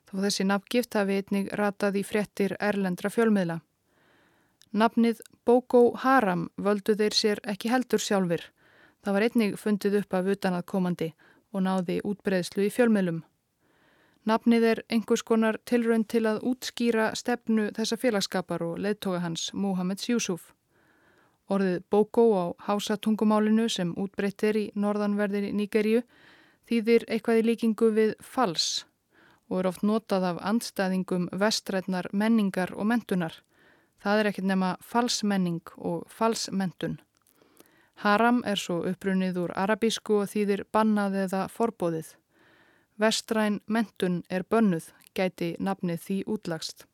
þó 0.08 0.20
þessi 0.26 0.48
nafngift 0.48 0.98
hafi 0.98 1.22
einnig 1.22 1.50
ratað 1.60 2.02
í 2.02 2.04
frettir 2.08 2.56
erlendra 2.60 3.12
fjölmiðla. 3.14 3.62
Nafnið 4.78 5.22
Boko 5.46 5.94
Haram 6.04 6.50
völdu 6.58 6.96
þeir 7.00 7.16
sér 7.16 7.42
ekki 7.48 7.72
heldur 7.72 8.04
sjálfur. 8.04 8.44
Það 9.04 9.16
var 9.16 9.26
einnig 9.28 9.56
fundið 9.60 10.02
upp 10.02 10.14
af 10.14 10.30
utanað 10.34 10.68
komandi 10.68 11.14
og 11.56 11.64
náði 11.64 12.02
útbreyðslu 12.04 12.68
í 12.68 12.74
fjölmiðlum. 12.74 13.24
Nafnið 14.28 14.64
er 14.68 14.80
einhvers 14.92 15.24
konar 15.24 15.56
tilrönd 15.70 16.10
til 16.12 16.26
að 16.28 16.42
útskýra 16.50 17.14
stefnu 17.16 17.70
þessa 17.78 17.96
félagskapar 18.02 18.66
og 18.66 18.82
leðtoga 18.84 19.22
hans 19.24 19.54
Mohameds 19.54 20.10
Yusuf. 20.10 20.52
Orðið 21.48 21.86
Boko 21.90 22.26
á 22.36 22.46
hásatungumálinu 22.68 23.70
sem 23.72 23.94
útbreyttir 23.96 24.60
í 24.60 24.66
norðanverðir 24.76 25.48
Nígeríu 25.56 26.02
þýðir 26.68 27.08
eitthvað 27.08 27.42
í 27.42 27.48
líkingu 27.48 27.90
við 27.96 28.14
fals 28.20 28.86
og 29.48 29.62
er 29.62 29.70
oft 29.70 29.84
notað 29.88 30.26
af 30.32 30.40
andstæðingum 30.44 31.30
vestrætnar 31.32 32.10
menningar 32.12 32.74
og 32.76 32.90
mentunar. 32.90 33.34
Það 34.04 34.20
er 34.20 34.30
ekkert 34.32 34.50
nema 34.50 34.72
falsmenning 34.84 35.62
og 35.78 36.04
falsmentun. 36.12 37.00
Haram 38.04 38.44
er 38.46 38.60
svo 38.62 38.84
upprunnið 38.86 39.40
úr 39.42 39.54
arabísku 39.58 40.20
og 40.22 40.30
þýðir 40.30 40.66
bannað 40.76 41.16
eða 41.24 41.48
forbóðið. 41.50 42.12
Vestræn 42.98 43.62
mentun 43.66 44.22
er 44.30 44.44
bönnuð, 44.44 44.92
gæti 45.18 45.56
nafnið 45.60 46.04
því 46.04 46.18
útlagst. 46.36 46.86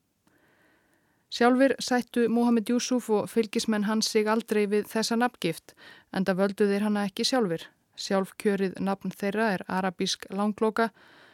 Sjálfur 1.33 1.73
sættu 1.81 2.27
Mohamed 2.29 2.69
Yusuf 2.69 3.09
og 3.09 3.29
fylgismenn 3.29 3.87
hans 3.89 4.11
sig 4.11 4.27
aldrei 4.29 4.67
við 4.69 4.85
þessa 4.91 5.17
nafngift, 5.17 5.73
en 6.13 6.27
það 6.27 6.39
völdu 6.39 6.67
þeir 6.69 6.85
hana 6.85 7.07
ekki 7.09 7.25
sjálfur. 7.25 7.63
Sjálfkjörið 7.99 8.79
nafn 8.81 9.13
þeirra 9.13 9.49
er 9.57 9.63
arabísk 9.67 10.25
langlóka, 10.33 10.89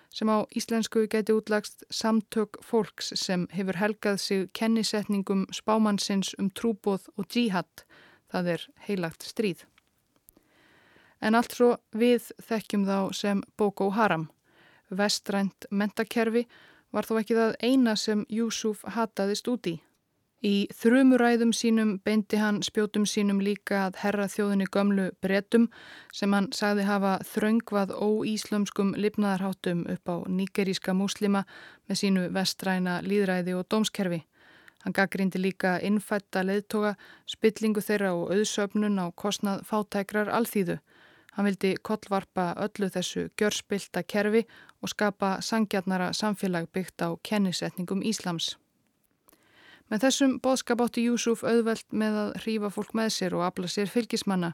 sem 0.10 0.30
á 0.30 0.41
íslensku 0.58 1.06
geti 1.08 1.34
útlagst 1.34 1.84
samtök 1.93 2.58
fólks 2.65 3.13
sem 3.15 3.48
hefur 3.54 3.78
helgað 3.78 4.17
sig 4.17 4.48
kennisetningum 4.54 5.45
spámannsins 5.54 6.34
um 6.39 6.50
trúbóð 6.50 7.10
og 7.15 7.30
djihad, 7.30 7.86
það 8.32 8.54
er 8.56 8.65
heilagt 8.88 9.24
stríð. 9.24 9.65
En 11.22 11.36
allt 11.36 11.54
svo 11.54 11.76
við 11.91 12.32
þekkjum 12.41 12.88
þá 12.88 13.13
sem 13.13 13.43
Boko 13.58 13.89
Haram. 13.91 14.30
Vestrænt 14.89 15.67
mentakerfi 15.69 16.48
var 16.91 17.06
þó 17.06 17.19
ekki 17.19 17.38
það 17.38 17.56
eina 17.62 17.95
sem 17.95 18.26
Júsuf 18.30 18.82
hataðist 18.95 19.48
út 19.52 19.67
í. 20.45 20.67
Þrumuræðum 20.71 21.52
sínum 21.56 21.97
beindi 22.06 22.39
hann 22.39 22.62
spjótum 22.63 23.06
sínum 23.10 23.41
líka 23.43 23.86
að 23.88 23.99
herra 24.04 24.28
þjóðinni 24.32 24.67
gömlu 24.71 25.10
brettum 25.21 25.67
sem 26.15 26.34
hann 26.34 26.49
sagði 26.56 26.88
hafa 26.88 27.17
þröngvað 27.34 27.93
óíslömskum 27.95 28.93
lifnaðarháttum 28.95 29.86
upp 29.93 30.10
á 30.10 30.15
nýgeríska 30.28 30.95
múslima 30.95 31.45
með 31.89 32.02
sínu 32.04 32.28
vestræna 32.36 32.99
líðræði 33.04 33.58
og 33.60 33.67
dómskerfi. 33.69 34.23
Hann 34.84 34.95
gaggrindi 34.95 35.41
líka 35.41 35.75
innfætta 35.84 36.45
leðtoga, 36.47 36.93
spillingu 37.28 37.84
þeirra 37.84 38.13
og 38.15 38.32
auðsöfnun 38.32 39.02
á 39.04 39.12
kostnað 39.12 39.65
fátækrar 39.67 40.32
alþýðu. 40.32 40.80
Hann 41.36 41.45
vildi 41.45 41.75
kollvarpa 41.84 42.54
öllu 42.63 42.88
þessu 42.91 43.28
gjörspilta 43.39 44.04
kerfi 44.08 44.45
og 44.82 44.95
skapa 44.95 45.38
sangjarnara 45.43 46.13
samfélag 46.15 46.71
byggt 46.71 47.04
á 47.04 47.15
kennisetningum 47.23 48.02
Íslams. 48.08 48.56
Með 49.89 50.04
þessum 50.06 50.36
boðskap 50.43 50.82
átti 50.86 51.04
Júsuf 51.08 51.41
auðvelt 51.41 51.88
með 51.89 52.17
að 52.23 52.34
hrífa 52.43 52.69
fólk 52.73 52.91
með 52.97 53.13
sér 53.15 53.36
og 53.38 53.45
afla 53.47 53.69
sér 53.71 53.89
fylgismanna, 53.89 54.52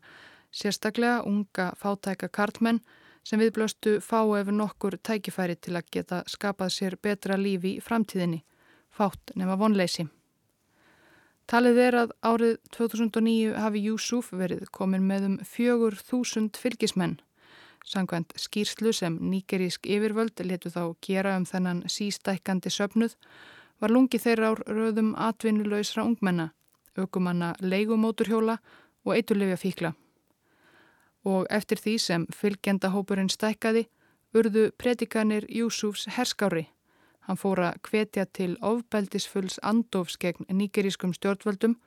sérstaklega 0.55 1.25
unga 1.27 1.73
fátæka 1.79 2.29
kartmenn 2.31 2.79
sem 3.25 3.41
viðblöstu 3.41 3.97
fá 4.05 4.21
ef 4.39 4.51
nokkur 4.53 4.95
tækifæri 5.03 5.57
til 5.59 5.75
að 5.75 5.89
geta 5.91 6.21
skapað 6.31 6.71
sér 6.77 6.95
betra 7.01 7.35
lífi 7.35 7.75
í 7.75 7.81
framtíðinni, 7.83 8.43
fátt 8.95 9.33
nema 9.35 9.57
vonleysi. 9.59 10.07
Talið 11.51 11.81
er 11.83 11.97
að 11.99 12.13
árið 12.25 12.55
2009 12.73 13.57
hafi 13.59 13.81
Júsuf 13.89 14.31
verið 14.33 14.69
komin 14.73 15.03
með 15.05 15.27
um 15.27 15.35
fjögur 15.45 15.97
þúsund 15.99 16.55
fylgismenn. 16.57 17.19
Sangvænt 17.85 18.31
skýrslu 18.39 18.95
sem 18.95 19.19
nýgerísk 19.21 19.85
yfirvöld 19.85 20.41
letu 20.41 20.71
þá 20.73 20.95
gera 21.05 21.35
um 21.37 21.45
þennan 21.45 21.83
sístækandi 21.91 22.71
söpnuð 22.73 23.13
var 23.81 23.91
lungi 23.91 24.19
þeirra 24.21 24.53
ár 24.53 24.61
röðum 24.67 25.13
atvinnuleysra 25.17 26.05
ungmenna, 26.05 26.51
aukumanna 26.97 27.53
leigumóturhjóla 27.59 28.57
og 29.05 29.15
eiturlefja 29.15 29.57
fíkla. 29.59 29.93
Og 31.25 31.47
eftir 31.49 31.81
því 31.81 31.95
sem 31.99 32.25
fylgjendahópurinn 32.33 33.31
stækkaði, 33.33 33.87
urðu 34.35 34.69
predikanir 34.77 35.47
Júsúfs 35.49 36.07
herskári. 36.17 36.67
Hann 37.25 37.39
fór 37.41 37.63
að 37.71 37.79
hvetja 37.87 38.25
til 38.29 38.53
ofbeldisfulls 38.61 39.57
andofs 39.65 40.19
gegn 40.21 40.45
nýgerískum 40.51 41.15
stjórnvöldum 41.15 41.79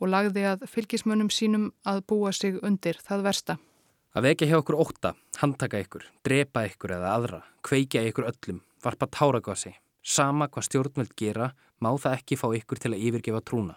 og 0.00 0.08
lagði 0.08 0.46
að 0.48 0.64
fylgismönnum 0.72 1.28
sínum 1.28 1.66
að 1.84 2.00
búa 2.08 2.32
sig 2.32 2.56
undir 2.64 2.96
það 3.04 3.26
versta. 3.26 3.58
Að 4.16 4.30
vekja 4.30 4.48
hjá 4.50 4.56
okkur 4.58 4.80
óta, 4.80 5.12
handtaka 5.38 5.82
ykkur, 5.84 6.06
drepa 6.26 6.64
ykkur 6.66 6.96
eða 6.96 7.12
aðra, 7.14 7.42
kveikja 7.62 8.02
ykkur 8.08 8.30
öllum, 8.32 8.62
varpa 8.82 9.06
táragasi, 9.06 9.76
Sama 10.02 10.48
hvað 10.48 10.66
stjórnvöld 10.66 11.14
gera 11.16 11.50
má 11.80 11.90
það 12.00 12.16
ekki 12.18 12.38
fá 12.40 12.48
ykkur 12.56 12.80
til 12.80 12.92
að 12.94 13.06
yfirgefa 13.08 13.40
trúna. 13.44 13.76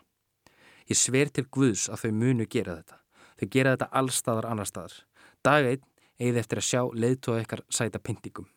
Ég 0.88 1.00
sver 1.00 1.32
til 1.32 1.46
Guðs 1.52 1.88
að 1.92 2.06
þau 2.06 2.12
munu 2.20 2.48
gera 2.50 2.78
þetta. 2.80 3.00
Þau 3.40 3.48
gera 3.56 3.76
þetta 3.76 3.90
allstaðar 4.00 4.50
annar 4.50 4.70
staðar. 4.70 4.96
Dag 5.44 5.68
einn 5.68 5.86
eigið 6.20 6.40
eftir 6.44 6.62
að 6.62 6.68
sjá 6.68 6.82
leiðtóða 6.94 7.44
ykkar 7.44 7.64
sæta 7.70 8.00
pyntingum. 8.00 8.48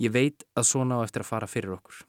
Ég 0.00 0.12
veit 0.12 0.44
að 0.58 0.68
svona 0.68 0.98
á 1.00 1.04
eftir 1.04 1.24
að 1.24 1.30
fara 1.30 1.48
fyrir 1.48 1.76
okkur. 1.76 2.00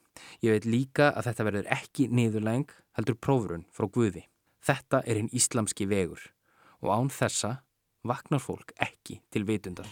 Ég 0.41 0.55
veit 0.55 0.65
líka 0.65 1.11
að 1.11 1.29
þetta 1.29 1.47
verður 1.49 1.73
ekki 1.75 2.07
niðurlæng 2.09 2.71
heldur 2.97 3.19
prófurun 3.19 3.67
frá 3.75 3.87
Guði. 3.87 4.25
Þetta 4.65 5.03
er 5.05 5.21
einn 5.21 5.29
íslamski 5.35 5.87
vegur 5.87 6.31
og 6.81 6.89
án 6.95 7.11
þessa 7.13 7.59
vaknar 8.05 8.41
fólk 8.41 8.73
ekki 8.81 9.21
til 9.31 9.45
vitundar. 9.45 9.89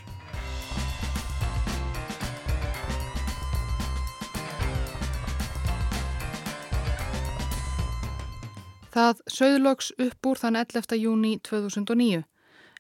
Það 8.93 9.21
sögðloks 9.25 9.87
upp 9.97 10.27
úr 10.29 10.37
þann 10.37 10.57
11. 10.59 10.97
júni 11.01 11.37
2009. 11.41 12.19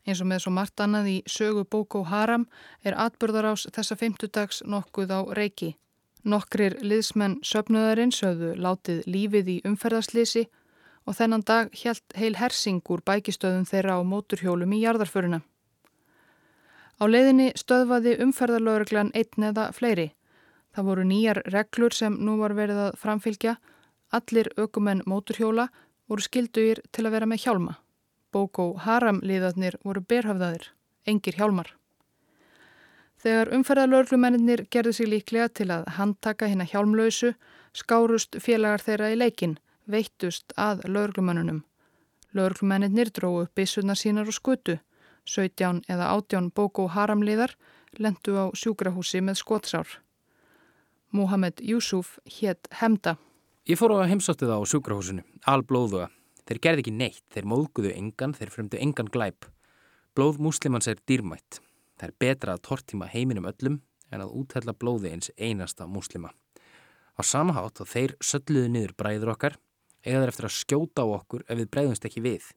Eins 0.05 0.19
og 0.21 0.27
með 0.29 0.43
svo 0.43 0.51
margt 0.53 0.81
annað 0.83 1.07
í 1.09 1.15
sögu 1.25 1.63
Boko 1.65 2.03
Haram 2.05 2.43
er 2.85 2.93
atbyrðarás 3.01 3.63
þessa 3.73 3.97
fymtudags 3.97 4.61
nokkuð 4.61 5.09
á 5.09 5.19
reiki. 5.33 5.71
Nokkrir 6.23 6.75
liðsmenn 6.85 7.39
söpnuðarinn 7.41 8.13
sögðu 8.13 8.53
látið 8.61 9.07
lífið 9.09 9.49
í 9.55 9.57
umferðarslisi 9.65 10.43
og 11.07 11.17
þennan 11.17 11.47
dag 11.47 11.73
helt 11.81 12.15
heil 12.15 12.35
hersing 12.37 12.83
úr 12.93 13.01
bækistöðum 13.01 13.65
þeirra 13.65 13.97
á 13.97 14.01
móturhjólum 14.05 14.75
í 14.77 14.83
jarðarföruna. 14.83 15.41
Á 17.01 17.03
leiðinni 17.09 17.51
stöðvaði 17.57 18.19
umferðarlauruglan 18.21 19.09
einn 19.17 19.49
eða 19.49 19.71
fleiri. 19.73 20.11
Það 20.77 20.87
voru 20.91 21.07
nýjar 21.09 21.41
reglur 21.49 21.95
sem 21.95 22.21
nú 22.21 22.37
var 22.37 22.53
verið 22.53 22.85
að 22.85 22.99
framfylgja. 23.01 23.55
Allir 24.13 24.51
ökumenn 24.61 25.01
móturhjóla 25.09 25.71
voru 26.09 26.25
skilduðir 26.25 26.81
til 26.91 27.05
að 27.07 27.15
vera 27.17 27.29
með 27.29 27.45
hjálma. 27.45 27.77
Bókó 28.33 28.73
Haram 28.81 29.21
liðarnir 29.21 29.77
voru 29.85 30.01
berhafðaðir, 30.01 30.71
engir 31.05 31.37
hjálmar. 31.37 31.73
Þegar 33.23 33.53
umferðarlaurglumennir 33.55 34.65
gerði 34.73 34.93
sig 34.97 35.07
líklega 35.07 35.47
til 35.47 35.69
að 35.71 35.85
handtaka 35.97 36.49
hérna 36.49 36.65
hjálmlausu, 36.67 37.33
skárust 37.71 38.35
félagar 38.43 38.83
þeirra 38.83 39.11
í 39.13 39.19
leikin, 39.19 39.59
veittust 39.87 40.51
að 40.59 40.83
laurglumennunum. 40.89 41.61
Laurglumennir 42.33 43.13
dróðu 43.13 43.45
upp 43.45 43.55
byssunar 43.55 43.99
sínar 43.99 44.27
og 44.27 44.35
skutu. 44.35 44.79
17 45.23 45.85
eða 45.87 46.09
18 46.11 46.49
Bókó 46.51 46.89
Haram 46.91 47.21
liðar 47.23 47.53
lendu 47.95 48.35
á 48.35 48.45
sjúkrahúsi 48.51 49.21
með 49.21 49.39
skotsár. 49.39 49.87
Mohamed 51.13 51.61
Yusuf 51.61 52.17
hétt 52.25 52.67
Hemda. 52.81 53.15
Ég 53.63 53.77
fór 53.79 53.93
á 53.95 54.11
heimsóttið 54.11 54.49
á 54.51 54.59
sjúkrahúsinu, 54.67 55.21
alblóðuga. 55.47 56.09
Þeir 56.43 56.57
gerði 56.65 56.81
ekki 56.83 56.91
neitt, 56.99 57.21
þeir 57.31 57.45
móðguðu 57.47 57.93
engan, 57.95 58.33
þeir 58.35 58.49
fremdu 58.51 58.81
engan 58.83 59.07
glæp. 59.07 59.47
Blóð 60.11 60.41
múslimans 60.43 60.89
er 60.91 60.99
dýrmætt. 61.07 61.61
Það 61.95 62.09
er 62.09 62.15
betra 62.19 62.57
að 62.57 62.65
tortíma 62.67 63.07
heiminum 63.07 63.47
öllum 63.47 63.79
en 64.11 64.25
að 64.25 64.35
úthella 64.41 64.75
blóði 64.75 65.13
eins 65.13 65.31
einasta 65.39 65.87
múslima. 65.87 66.33
Á 67.15 67.23
samahátt 67.23 67.79
og 67.79 67.87
þeir 67.87 68.17
sölluðu 68.19 68.67
niður 68.67 68.97
bræður 68.99 69.31
okkar, 69.37 69.55
eða 70.03 70.27
eftir 70.27 70.51
að 70.51 70.57
skjóta 70.59 71.07
á 71.07 71.15
okkur 71.21 71.47
ef 71.47 71.63
við 71.63 71.71
bræðumst 71.71 72.11
ekki 72.11 72.27
við. 72.27 72.51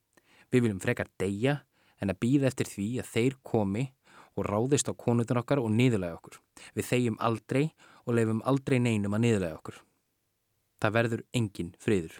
Við 0.51 0.67
viljum 0.67 0.83
frekar 0.83 1.15
deyja 1.23 1.61
en 2.03 2.11
að 2.11 2.23
býða 2.27 2.51
eftir 2.51 2.75
því 2.75 2.93
að 2.99 3.13
þeir 3.15 3.43
komi 3.47 3.93
og 4.35 4.51
ráðist 4.51 4.91
á 4.91 4.93
konutan 4.99 5.39
okkar 5.39 5.63
og 5.63 5.71
niðurlega 5.71 6.19
okkur. 6.19 6.41
Við 6.75 6.91
þegjum 6.91 7.23
aldrei 7.23 7.69
og 8.03 8.17
leifum 8.19 8.43
aldrei 8.43 8.83
neinum 8.83 9.15
að 9.15 9.29
niðurlega 9.29 9.63
okkur. 9.63 9.86
Það 10.87 10.95
verður 10.95 11.23
engin 11.35 11.71
friður. 11.83 12.13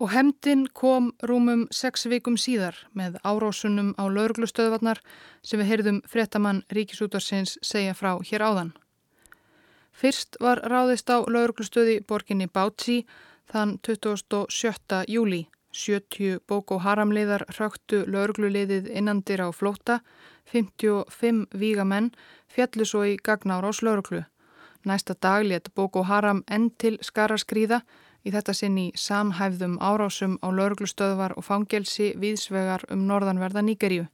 Og 0.00 0.08
hemdin 0.14 0.62
kom 0.72 1.10
rúmum 1.28 1.66
sex 1.68 2.06
vikum 2.08 2.38
síðar 2.40 2.78
með 2.96 3.18
árásunum 3.20 3.90
á 4.00 4.08
lauruglustöðvarnar 4.08 5.02
sem 5.44 5.60
við 5.60 5.68
heyrðum 5.68 5.98
frettamann 6.08 6.62
Ríkisútarsins 6.72 7.58
segja 7.60 7.92
frá 7.92 8.14
hér 8.24 8.46
áðan. 8.46 8.70
Fyrst 9.92 10.40
var 10.40 10.64
ráðist 10.64 11.12
á 11.12 11.20
lauruglustöði 11.20 11.98
borginni 12.00 12.48
Bátsi 12.48 13.02
þann 13.52 13.76
27. 13.84 15.04
júli. 15.12 15.44
70 15.76 16.40
bók 16.48 16.72
og 16.72 16.80
haramliðar 16.82 17.44
hrauktu 17.52 18.00
laurugluliðið 18.08 18.88
innandir 18.96 19.44
á 19.44 19.52
flóta, 19.52 20.00
55 20.48 21.52
vígamenn 21.52 22.10
fjallu 22.48 22.88
svo 22.88 23.04
í 23.04 23.18
gagnára 23.20 23.68
á 23.68 23.72
slauruglu. 23.76 24.24
Næsta 24.84 25.14
dag 25.14 25.44
let 25.44 25.68
Boko 25.74 26.02
Haram 26.02 26.44
enn 26.48 26.70
til 26.80 26.96
skara 27.04 27.36
skrýða 27.36 27.82
í 28.24 28.32
þetta 28.32 28.54
sinn 28.56 28.78
í 28.80 28.86
samhæfðum 28.96 29.76
árásum 29.76 30.38
á 30.40 30.48
lauruglustöðvar 30.48 31.34
og 31.36 31.44
fangelsi 31.44 32.14
viðsvegar 32.20 32.86
um 32.88 33.04
norðanverða 33.08 33.64
Nýgeríu. 33.66 34.06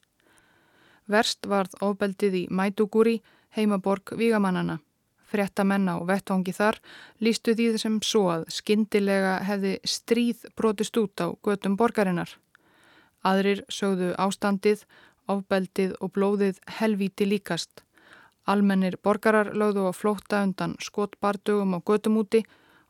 Verst 1.07 1.47
varð 1.47 1.77
ofbeldið 1.79 2.35
í 2.35 2.43
Maiduguri, 2.51 3.21
heimaborg 3.55 4.11
Vígamannana. 4.19 4.79
Frettamenn 5.27 5.87
á 5.87 5.95
vettvangi 6.07 6.53
þar 6.55 6.79
lístu 7.23 7.55
því 7.55 7.71
þessum 7.75 7.97
svo 8.03 8.27
að 8.31 8.45
skindilega 8.59 9.37
hefði 9.47 9.73
stríð 9.83 10.45
brotist 10.55 10.99
út 10.99 11.23
á 11.23 11.31
götum 11.43 11.79
borgarinnar. 11.79 12.29
Aðrir 13.23 13.63
sögðu 13.71 14.13
ástandið, 14.19 14.83
ofbeldið 15.27 15.95
og 15.99 16.15
blóðið 16.15 16.59
helvíti 16.79 17.27
líkast. 17.27 17.86
Almennir 18.47 18.95
borgarar 19.03 19.51
lögðu 19.51 19.89
á 19.89 19.93
flótta 19.93 20.41
undan 20.45 20.77
skotbardugum 20.79 21.75
á 21.75 21.79
götumúti 21.83 22.43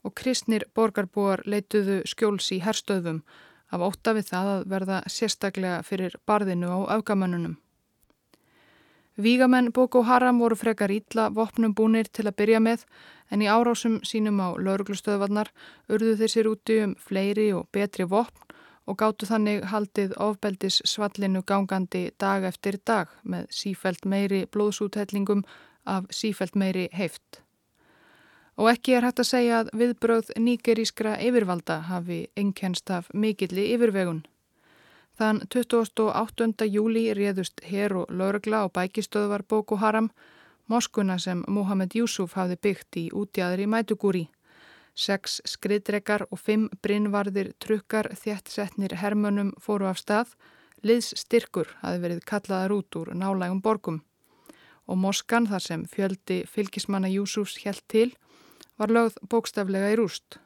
og 0.06 0.14
kristnir 0.14 0.64
borgarbúar 0.74 1.42
leituðu 1.44 2.02
skjóls 2.06 2.52
í 2.54 2.60
herstöðum 2.62 3.24
af 3.74 3.84
ótta 3.84 4.14
við 4.16 4.30
það 4.30 4.50
að 4.52 4.68
verða 4.72 4.98
sérstaklega 5.10 5.80
fyrir 5.84 6.14
barðinu 6.26 6.70
á 6.70 6.78
afgamönnunum. 6.98 7.58
Vígamenn 9.18 9.72
Boko 9.74 10.04
Haram 10.06 10.38
voru 10.38 10.54
frekar 10.54 10.92
ítla 10.94 11.26
vopnum 11.34 11.74
búnir 11.74 12.06
til 12.06 12.28
að 12.30 12.36
byrja 12.38 12.60
með 12.62 12.84
en 13.34 13.42
í 13.42 13.48
árásum 13.50 13.98
sínum 14.06 14.38
á 14.38 14.54
lauruglustöðvarnar 14.54 15.50
urðu 15.90 16.14
þeir 16.20 16.32
sér 16.34 16.50
úti 16.52 16.76
um 16.84 16.94
fleiri 16.94 17.48
og 17.52 17.66
betri 17.74 18.06
vopn 18.06 18.47
og 18.88 18.96
gáttu 19.02 19.28
þannig 19.28 19.66
haldið 19.68 20.14
ofbeldis 20.24 20.80
svallinu 20.88 21.42
gangandi 21.46 22.08
dag 22.20 22.46
eftir 22.48 22.78
dag 22.88 23.12
með 23.22 23.50
sífælt 23.52 24.08
meiri 24.08 24.46
blóðsúthellingum 24.54 25.44
af 25.84 26.08
sífælt 26.10 26.56
meiri 26.56 26.88
heift. 26.92 27.42
Og 28.58 28.70
ekki 28.72 28.96
er 28.96 29.06
hægt 29.06 29.20
að 29.22 29.28
segja 29.28 29.60
að 29.62 29.68
viðbröð 29.80 30.32
nýgerískra 30.40 31.14
yfirvalda 31.22 31.78
hafi 31.90 32.24
einkennst 32.36 32.90
af 32.90 33.12
mikilli 33.14 33.68
yfirvegun. 33.76 34.24
Þann 35.18 35.44
28. 35.50 36.66
júli 36.66 37.04
réðust 37.14 37.62
hér 37.66 37.94
og 38.00 38.10
laurugla 38.10 38.64
og 38.66 38.72
bækistöðvar 38.74 39.44
Boko 39.48 39.76
Haram, 39.76 40.10
moskuna 40.66 41.18
sem 41.18 41.44
Mohamed 41.48 41.94
Yusuf 41.94 42.34
hafði 42.38 42.58
byggt 42.62 42.98
í 43.02 43.04
útjæðri 43.14 43.66
Mætugúri. 43.66 44.28
Seks 44.98 45.36
skriðdrekar 45.46 46.24
og 46.26 46.40
fimm 46.42 46.66
brinnvarðir 46.82 47.52
trukkar 47.62 48.08
þjættsetnir 48.18 48.96
hermönum 48.98 49.52
fóru 49.62 49.86
af 49.86 50.00
stað, 50.00 50.32
liðs 50.82 51.12
styrkur 51.20 51.70
hafi 51.84 52.00
verið 52.02 52.24
kallaðar 52.26 52.74
út 52.74 52.98
úr 52.98 53.12
nálægum 53.14 53.60
borgum. 53.62 54.00
Og 54.90 54.98
Moskan, 54.98 55.46
þar 55.46 55.62
sem 55.62 55.84
fjöldi 55.86 56.40
fylgismanna 56.50 57.10
Júsúfs 57.12 57.60
helt 57.62 57.84
til, 57.86 58.10
var 58.78 58.90
lögð 58.90 59.20
bókstaflega 59.30 59.92
í 59.94 59.98
rúst. 60.00 60.40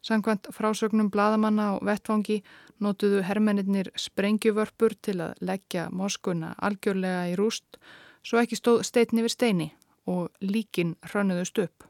Sankvæmt 0.00 0.48
frásögnum 0.56 1.10
bladamanna 1.12 1.74
og 1.76 1.84
vettfangi 1.84 2.38
nótuðu 2.80 3.20
hermennir 3.28 3.92
sprengjuvörpur 3.92 4.96
til 5.04 5.18
að 5.20 5.44
leggja 5.44 5.90
Moskuna 5.92 6.54
algjörlega 6.56 7.28
í 7.34 7.36
rúst, 7.36 7.76
svo 8.24 8.40
ekki 8.40 8.56
stóð 8.56 8.86
steitni 8.88 9.26
við 9.26 9.36
steini 9.36 9.70
og 10.08 10.32
líkin 10.40 10.96
hrönnuðust 11.04 11.60
upp. 11.66 11.89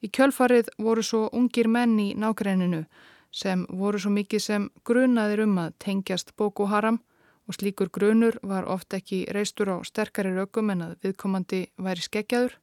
Í 0.00 0.08
kjölfarið 0.08 0.70
voru 0.80 1.02
svo 1.04 1.26
ungir 1.36 1.68
menn 1.68 1.98
í 2.00 2.08
nákrenninu 2.16 2.84
sem 3.30 3.66
voru 3.68 3.98
svo 4.00 4.10
mikið 4.14 4.42
sem 4.42 4.68
grunaðir 4.88 5.44
um 5.44 5.58
að 5.60 5.74
tengjast 5.84 6.32
Boko 6.40 6.66
Haram 6.72 7.02
og 7.46 7.56
slíkur 7.58 7.90
grunur 7.92 8.38
var 8.42 8.64
oft 8.64 8.94
ekki 8.96 9.26
reistur 9.34 9.70
á 9.74 9.76
sterkari 9.84 10.32
rökum 10.34 10.70
en 10.72 10.86
að 10.86 10.96
viðkomandi 11.04 11.60
væri 11.76 12.06
skeggjaður, 12.06 12.56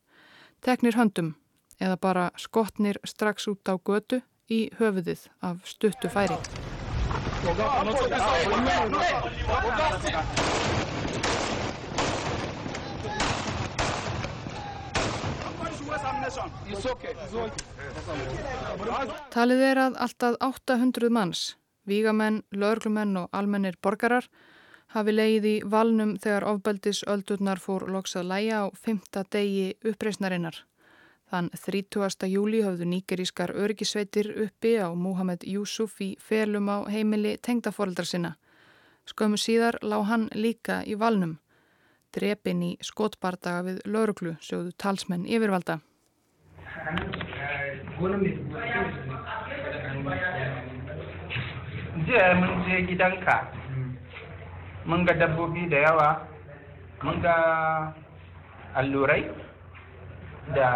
teknir 0.66 0.98
höndum 0.98 1.36
eða 1.80 1.98
bara 2.02 2.26
skotnir 2.42 2.98
strax 3.06 3.48
út 3.52 3.70
á 3.70 3.78
götu 3.78 4.22
í 4.50 4.68
höfuðið 4.80 5.28
af 5.44 5.62
stuttu 5.68 6.10
færi. 6.10 6.40
Talið 19.32 19.62
er 19.70 19.80
að 19.86 19.98
alltaf 20.04 20.38
800 20.44 21.10
manns, 21.14 21.42
vígamenn, 21.88 22.44
löglumenn 22.52 23.18
og 23.24 23.30
almennir 23.32 23.78
borgarar 23.82 24.28
hafi 24.96 25.14
leið 25.14 25.46
í 25.46 25.56
valnum 25.66 26.16
þegar 26.24 26.48
ofbeldis 26.52 27.04
öldurnar 27.08 27.60
fór 27.60 27.88
loksað 27.92 28.28
læja 28.32 28.64
á 28.64 28.66
fymta 28.76 29.24
degi 29.32 29.76
uppreysnarinnar. 29.84 30.64
Þann 31.28 31.50
30. 31.52 32.28
júli 32.32 32.62
hafðu 32.64 32.88
nýgerískar 32.88 33.52
örgisveitir 33.52 34.30
uppi 34.46 34.78
á 34.80 34.88
Mohamed 34.96 35.44
Yusuf 35.44 36.00
í 36.00 36.14
felum 36.24 36.70
á 36.72 36.88
heimili 36.88 37.36
tengdaforeldra 37.44 38.06
sinna. 38.08 38.38
Skömmu 39.08 39.40
síðar 39.40 39.80
lág 39.84 40.08
hann 40.08 40.30
líka 40.36 40.84
í 40.88 40.96
valnum. 40.96 41.38
Drepin 42.16 42.64
í 42.64 42.72
skotbardaga 42.82 43.66
við 43.68 43.82
lauruglu, 43.86 44.38
sjóðu 44.42 44.72
talsmenn 44.78 45.28
yfirvalda. 45.28 45.80
jiya 52.08 52.36
mun 52.40 52.64
je 52.70 52.82
gidanka 52.88 53.36
mun 54.86 55.06
ga 55.06 55.14
dabbobi 55.14 55.70
da 55.70 55.78
yawa 55.78 56.10
mun 57.04 57.22
ga 57.22 57.36
allurai 58.76 59.24
da 60.56 60.70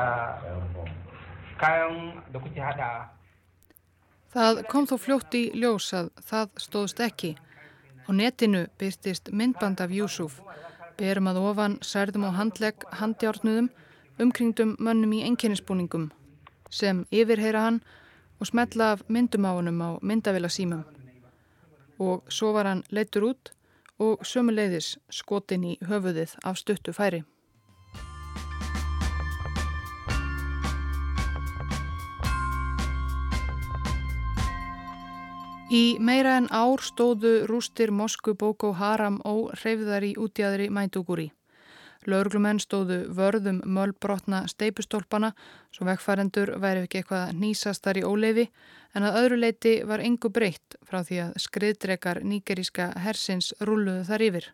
kayan 1.58 2.22
da 2.34 2.39
kuke 2.39 2.62
hada 2.62 3.10
Það 4.32 4.62
kom 4.72 4.86
þó 4.88 4.96
fljótt 4.96 5.36
í 5.36 5.44
ljós 5.60 5.89
að 5.91 6.06
það 6.24 6.52
stóðst 6.63 7.02
ekki. 7.04 7.32
Á 8.08 8.10
netinu 8.15 8.62
byrtist 8.80 9.28
myndband 9.36 9.84
af 9.84 9.91
Júsúf, 10.91 10.97
berum 10.97 11.27
að 11.27 11.38
ofan 11.39 11.77
særðum 11.82 12.25
á 12.27 12.32
handlegg 12.36 12.84
handjárnuðum 12.91 13.69
umkringdum 14.19 14.75
mönnum 14.80 15.13
í 15.13 15.23
enginnisbúningum 15.23 16.12
sem 16.69 17.06
yfirheyra 17.12 17.62
hann 17.63 17.82
og 18.39 18.47
smetla 18.47 18.91
af 18.93 19.04
myndum 19.08 19.45
á 19.47 19.51
honum 19.56 19.82
á 19.82 19.89
myndavila 20.01 20.49
símum. 20.49 20.84
Og 21.99 22.23
svo 22.30 22.51
var 22.54 22.65
hann 22.65 22.84
leittur 22.91 23.23
út 23.23 23.51
og 23.99 24.25
sömuleiðis 24.25 24.97
skotin 25.10 25.63
í 25.63 25.77
höfuðið 25.82 26.36
af 26.43 26.58
stuttu 26.58 26.91
færi. 26.91 27.23
Í 35.71 35.95
meira 36.03 36.34
en 36.36 36.49
ár 36.51 36.81
stóðu 36.84 37.45
rústir 37.47 37.93
Moskvu 37.95 38.34
Boko 38.36 38.73
Haram 38.75 39.21
og 39.23 39.53
hreyfðar 39.62 40.03
í 40.03 40.10
útjæðri 40.19 40.65
Mænduguri. 40.67 41.29
Laurglumenn 42.12 42.60
stóðu 42.60 42.97
vörðum 43.15 43.62
mölbrotna 43.63 44.41
steipustólpana 44.51 45.29
svo 45.71 45.88
vegfærendur 45.88 46.57
væri 46.60 46.84
ekki 46.84 46.99
eitthvað 46.99 47.31
nýsastar 47.39 48.01
í 48.01 48.03
óleifi 48.03 48.49
en 48.91 49.07
að 49.07 49.21
öðru 49.21 49.39
leiti 49.45 49.73
var 49.88 50.03
engu 50.03 50.34
breytt 50.36 50.75
frá 50.84 51.05
því 51.07 51.23
að 51.29 51.39
skriðdrekar 51.45 52.19
nýgeríska 52.19 52.91
hersins 53.05 53.53
rúluðu 53.63 54.03
þar 54.12 54.27
yfir. 54.27 54.51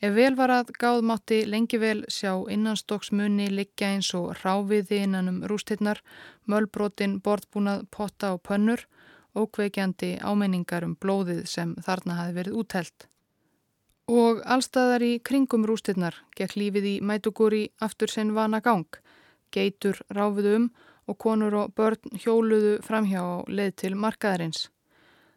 Ef 0.00 0.16
vel 0.16 0.32
var 0.40 0.54
að 0.62 0.72
gáðmátti 0.80 1.44
lengi 1.44 1.76
vel 1.76 2.06
sjá 2.08 2.32
innanstokksmunni 2.48 3.50
liggja 3.52 3.92
eins 3.92 4.14
og 4.16 4.32
ráfiði 4.40 5.04
innan 5.04 5.28
um 5.28 5.44
rústinnar, 5.44 6.00
mölbrotin, 6.48 7.20
borðbúnað, 7.20 7.84
potta 7.92 8.32
og 8.32 8.46
pönnur 8.48 8.88
og 9.36 9.52
kveikjandi 9.56 10.16
ámenningar 10.24 10.86
um 10.86 10.96
blóðið 10.96 11.44
sem 11.50 11.74
þarna 11.86 12.18
hafi 12.20 12.36
verið 12.40 12.58
úthelt. 12.62 13.06
Og 14.06 14.42
allstaðar 14.46 15.02
í 15.02 15.12
kringum 15.18 15.66
rústirnar 15.66 16.14
gekk 16.38 16.54
lífið 16.56 16.84
í 16.92 16.94
Mætuguri 17.02 17.64
aftur 17.82 18.12
sinn 18.12 18.34
vana 18.36 18.60
gang. 18.62 18.86
Geitur 19.50 19.98
ráfuðu 20.14 20.54
um 20.60 20.68
og 21.06 21.18
konur 21.18 21.54
og 21.54 21.74
börn 21.74 22.18
hjóluðu 22.22 22.78
framhjá 22.86 23.22
og 23.22 23.50
leið 23.50 23.74
til 23.82 23.94
markaðarins. 23.98 24.68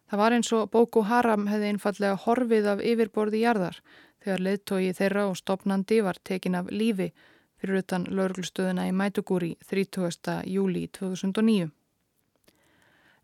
Það 0.10 0.22
var 0.22 0.36
eins 0.36 0.52
og 0.58 0.70
Boko 0.74 1.04
Haram 1.06 1.48
hefði 1.50 1.74
einfallega 1.74 2.22
horfið 2.26 2.70
af 2.72 2.80
yfirborði 2.82 3.44
jarðar 3.44 3.82
þegar 4.24 4.46
leiðtói 4.46 4.94
þeirra 4.98 5.28
og 5.30 5.38
stopnandi 5.38 6.00
var 6.06 6.18
tekin 6.24 6.58
af 6.58 6.72
lífi 6.74 7.12
fyrir 7.60 7.84
utan 7.84 8.08
lauruglustöðuna 8.10 8.88
í 8.90 8.96
Mætuguri 8.96 9.52
30. 9.70 10.42
júli 10.50 10.88
2009. 10.98 11.70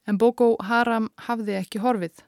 En 0.05 0.17
Boko 0.21 0.55
Haram 0.61 1.09
hafði 1.27 1.57
ekki 1.59 1.81
horfið. 1.81 2.21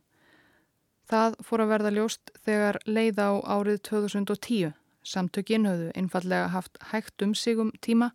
Það 1.07 1.37
fór 1.45 1.63
að 1.63 1.71
verða 1.71 1.93
ljóst 1.95 2.31
þegar 2.43 2.79
leið 2.89 3.19
á 3.21 3.31
árið 3.45 3.81
2010. 3.87 4.73
Samtökin 5.07 5.67
höfðu 5.69 5.91
einfallega 5.95 6.49
haft 6.51 6.79
hægt 6.91 7.23
um 7.23 7.35
sig 7.35 7.59
um 7.63 7.71
tíma, 7.79 8.11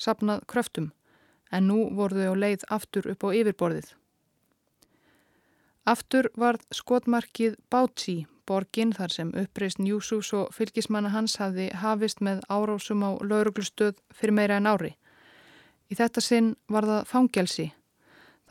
sapnað 0.00 0.46
kröftum, 0.48 0.92
en 1.52 1.66
nú 1.68 1.90
voru 1.96 2.22
þau 2.22 2.32
á 2.32 2.40
leið 2.44 2.64
aftur 2.72 3.10
upp 3.12 3.26
á 3.26 3.28
yfirborðið. 3.36 3.90
Aftur 5.84 6.30
varð 6.36 6.64
skotmarkið 6.72 7.58
Bátsi, 7.68 8.24
borgin 8.46 8.94
þar 8.96 9.12
sem 9.12 9.34
uppreist 9.36 9.82
Njúsús 9.82 10.32
og 10.36 10.54
fylgismanna 10.54 11.12
hans 11.12 11.36
hafði 11.42 11.68
hafist 11.82 12.22
með 12.24 12.40
árásum 12.48 13.04
á 13.04 13.10
lauruglustöð 13.20 14.00
fyrir 14.14 14.36
meira 14.38 14.56
en 14.56 14.70
ári. 14.70 14.94
Í 15.90 15.98
þetta 15.98 16.22
sinn 16.24 16.54
var 16.70 16.86
það 16.88 17.06
fangelsi 17.10 17.68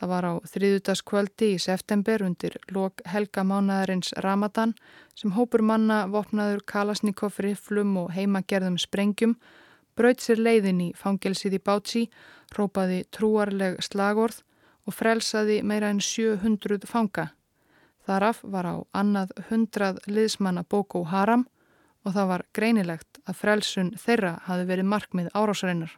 Það 0.00 0.08
var 0.08 0.24
á 0.24 0.34
þriðutaskvöldi 0.48 1.46
í 1.54 1.56
september 1.60 2.22
undir 2.24 2.54
lok 2.72 3.02
helga 3.04 3.42
mánaðarins 3.44 4.14
Ramadan 4.24 4.72
sem 5.12 5.34
hópur 5.36 5.60
manna 5.60 6.06
vopnaður 6.08 6.62
kalasnikofri, 6.64 7.52
flum 7.52 7.98
og 8.00 8.14
heimagerðum 8.16 8.78
sprengjum 8.80 9.36
braut 10.00 10.24
sér 10.24 10.40
leiðin 10.40 10.80
í 10.80 10.88
fangelsið 10.96 11.58
í 11.58 11.60
Bátsi, 11.60 12.06
rópaði 12.56 13.02
trúarleg 13.12 13.76
slagorð 13.84 14.40
og 14.88 14.96
frelsaði 14.96 15.60
meira 15.60 15.90
en 15.92 16.00
700 16.00 16.88
fanga. 16.88 17.28
Þaraf 18.08 18.40
var 18.42 18.66
á 18.72 18.76
annað 18.96 19.34
hundrað 19.50 20.00
liðsmanna 20.08 20.64
Boko 20.64 21.04
Haram 21.12 21.44
og 22.06 22.14
það 22.16 22.30
var 22.32 22.46
greinilegt 22.56 23.20
að 23.28 23.42
frelsun 23.42 23.92
þeirra 24.00 24.38
hafi 24.46 24.64
verið 24.70 24.88
markmið 24.88 25.28
árásarinnar. 25.36 25.92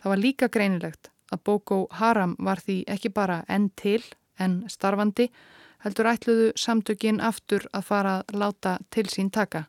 Það 0.00 0.14
var 0.14 0.24
líka 0.24 0.48
greinilegt 0.48 1.10
að 1.34 1.42
Boko 1.44 1.80
Haram 1.98 2.36
var 2.38 2.62
því 2.62 2.82
ekki 2.94 3.10
bara 3.10 3.42
enn 3.48 3.68
til 3.76 4.02
en 4.38 4.62
starfandi 4.70 5.28
heldur 5.84 6.08
ætluðu 6.08 6.50
samtökin 6.56 7.20
aftur 7.20 7.66
að 7.72 7.86
fara 7.90 8.18
að 8.22 8.38
láta 8.40 8.78
til 8.90 9.06
sín 9.12 9.30
taka. 9.30 9.66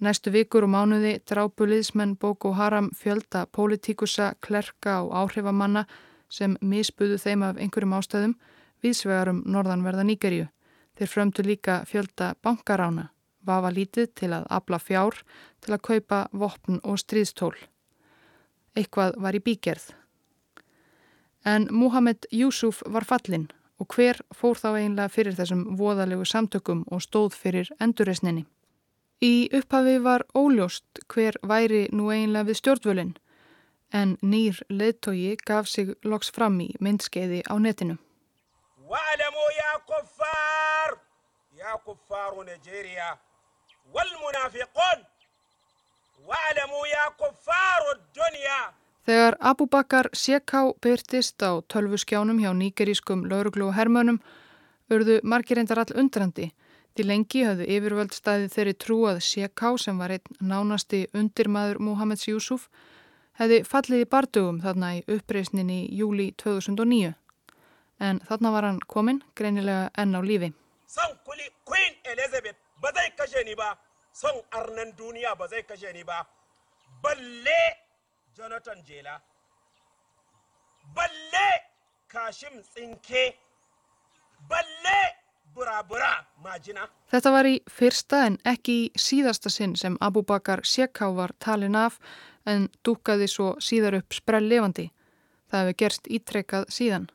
Næstu 0.00 0.32
vikur 0.32 0.64
og 0.64 0.72
mánuði 0.72 1.18
drápu 1.28 1.66
liðsmenn 1.68 2.16
Boko 2.16 2.54
Haram 2.56 2.88
fjölda 2.96 3.44
pólitíkusa, 3.46 4.32
klerka 4.40 5.02
og 5.04 5.12
áhrifamanna 5.12 5.84
sem 6.32 6.56
misbuðu 6.60 7.18
þeim 7.20 7.44
af 7.44 7.60
einhverjum 7.60 7.98
ástöðum 7.98 8.34
viðsvegarum 8.80 9.42
norðanverða 9.44 10.06
Nýgerju. 10.08 10.48
Þeir 10.96 11.12
frömdu 11.12 11.44
líka 11.44 11.82
fjölda 11.88 12.34
bankarána, 12.42 13.10
vafa 13.44 13.70
lítið 13.76 14.10
til 14.14 14.32
að 14.32 14.48
abla 14.50 14.80
fjár 14.80 15.20
til 15.60 15.76
að 15.76 15.84
kaupa 15.84 16.26
vopn 16.32 16.80
og 16.82 16.98
stríðstól. 17.00 17.54
Eitthvað 18.76 19.16
var 19.20 19.36
í 19.36 19.44
bígerð. 19.44 19.99
En 21.44 21.68
Muhammed 21.70 22.26
Yusuf 22.30 22.82
var 22.86 23.04
fallin 23.04 23.48
og 23.80 23.94
hver 23.96 24.20
fór 24.36 24.58
þá 24.60 24.74
einlega 24.76 25.08
fyrir 25.08 25.36
þessum 25.38 25.64
voðalegu 25.78 26.26
samtökum 26.28 26.84
og 26.92 27.00
stóð 27.00 27.32
fyrir 27.32 27.70
endurresninni. 27.80 28.44
Í 29.24 29.48
upphafi 29.56 29.98
var 30.04 30.24
óljóst 30.36 31.00
hver 31.08 31.36
væri 31.44 31.88
nú 31.92 32.10
einlega 32.12 32.48
við 32.48 32.60
stjórnvölinn 32.60 33.16
en 33.92 34.16
nýr 34.22 34.60
leðtogi 34.70 35.34
gaf 35.46 35.68
sig 35.68 35.94
loks 36.04 36.30
fram 36.30 36.60
í 36.60 36.70
myndskeiði 36.80 37.42
á 37.48 37.54
netinu. 37.58 37.98
Ya 39.60 39.72
kuffar, 39.86 40.98
ya 41.58 41.76
kuffaru 41.84 42.44
Nigeria, 42.44 43.18
wal 43.92 44.10
munafiqun, 44.22 45.04
wa'alamu 46.26 46.80
ya 46.90 47.04
kuffaru 47.18 47.94
dunya, 48.14 48.60
Þegar 49.08 49.36
Abu 49.40 49.66
Bakar 49.66 50.10
Seká 50.12 50.66
byrtist 50.82 51.40
á 51.40 51.56
tölvuskjánum 51.72 52.40
hjá 52.42 52.52
nýgerískum 52.52 53.24
lauruglu 53.30 53.70
og 53.70 53.76
hermönum 53.78 54.20
örðu 54.92 55.20
margir 55.24 55.58
endar 55.58 55.80
all 55.80 55.96
undrandi. 55.96 56.50
Því 56.94 57.06
lengi 57.06 57.44
hafðu 57.46 57.68
yfirvöld 57.70 58.12
staðið 58.12 58.54
þeirri 58.56 58.74
trú 58.84 58.98
að 59.08 59.22
Seká 59.24 59.72
sem 59.80 59.96
var 59.96 60.12
einn 60.12 60.36
nánasti 60.52 61.06
undirmaður 61.16 61.80
Muhammeds 61.80 62.28
Júsuf 62.28 62.68
hefði 63.40 63.62
fallið 63.64 64.04
í 64.04 64.10
bardugum 64.12 64.60
þarna 64.60 64.94
í 64.98 65.02
uppreysnin 65.16 65.70
í 65.72 65.80
júli 65.96 66.30
2009. 66.42 67.14
En 68.00 68.20
þarna 68.28 68.52
var 68.52 68.68
hann 68.68 68.80
kominn 68.84 69.22
greinilega 69.36 69.88
enn 69.96 70.12
á 70.12 70.20
lífi. 70.20 70.52
Son 70.86 71.16
kuli 71.24 71.48
Queen 71.64 71.96
Elizabeth 72.04 72.58
ba 72.82 72.92
zai 72.92 73.10
kashe 73.16 73.44
ni 73.44 73.54
ba, 73.56 73.78
son 74.12 74.42
arnan 74.52 74.92
duniya 74.98 75.36
ba 75.38 75.48
zai 75.48 75.62
kashe 75.62 75.92
ni 75.92 76.04
ba, 76.04 76.26
balle 77.00 77.89
Jonathan 78.38 78.82
Jela 78.86 79.20
balle 80.94 81.48
Kashim 82.08 82.62
Tsinke 82.62 83.34
balle 84.48 84.98
Bura-Bura 85.54 86.12
Majina 86.42 86.86
Þetta 87.10 87.32
var 87.34 87.46
í 87.46 87.56
fyrsta 87.66 88.24
en 88.28 88.38
ekki 88.46 88.76
í 88.84 88.90
síðasta 88.98 89.50
sinn 89.50 89.74
sem 89.76 89.96
Abu 90.00 90.22
Bakar 90.22 90.62
Shekhá 90.62 91.10
var 91.14 91.34
talin 91.38 91.76
af 91.76 91.98
en 92.46 92.68
dúkaði 92.86 93.26
svo 93.28 93.48
síðar 93.60 93.98
upp 93.98 94.14
sprell 94.14 94.46
levandi. 94.48 94.86
Það 95.50 95.64
hefur 95.64 95.78
gerst 95.82 96.06
ítrekkað 96.06 96.68
síðan. 96.70 97.08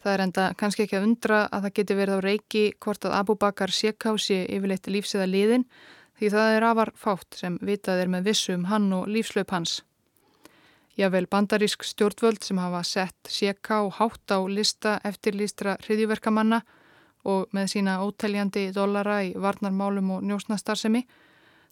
Það 0.00 0.14
er 0.14 0.24
enda 0.24 0.46
kannski 0.56 0.86
ekki 0.86 0.96
að 0.96 1.06
undra 1.10 1.42
að 1.52 1.66
það 1.66 1.74
geti 1.78 1.98
verið 1.98 2.16
á 2.16 2.20
reiki 2.24 2.64
hvort 2.80 3.04
að 3.04 3.16
Abu 3.18 3.36
Bakar 3.36 3.72
Shekhá 3.76 4.16
sé 4.16 4.40
yfirleitt 4.48 4.88
lífsiða 4.88 5.28
liðin 5.28 5.68
því 6.16 6.32
það 6.32 6.56
er 6.56 6.68
afar 6.70 6.94
fátt 6.96 7.36
sem 7.36 7.60
vitað 7.60 8.06
er 8.06 8.12
með 8.16 8.32
vissum 8.32 8.66
hann 8.72 8.88
og 8.96 9.08
lífslaup 9.12 9.52
hans. 9.52 9.82
Jável 10.98 11.26
bandarísk 11.30 11.84
stjórnvöld 11.86 12.42
sem 12.42 12.58
hafa 12.58 12.82
sett 12.82 13.28
séka 13.28 13.82
og 13.86 13.92
hátt 13.94 14.32
á 14.34 14.42
lista 14.50 14.98
eftirlýstra 15.06 15.76
hriðjúverkamanna 15.86 16.62
og 17.24 17.46
með 17.54 17.68
sína 17.74 18.00
óteljandi 18.02 18.70
dollara 18.74 19.20
í 19.22 19.30
varnarmálum 19.38 20.10
og 20.16 20.24
njósnastarsemi, 20.26 21.04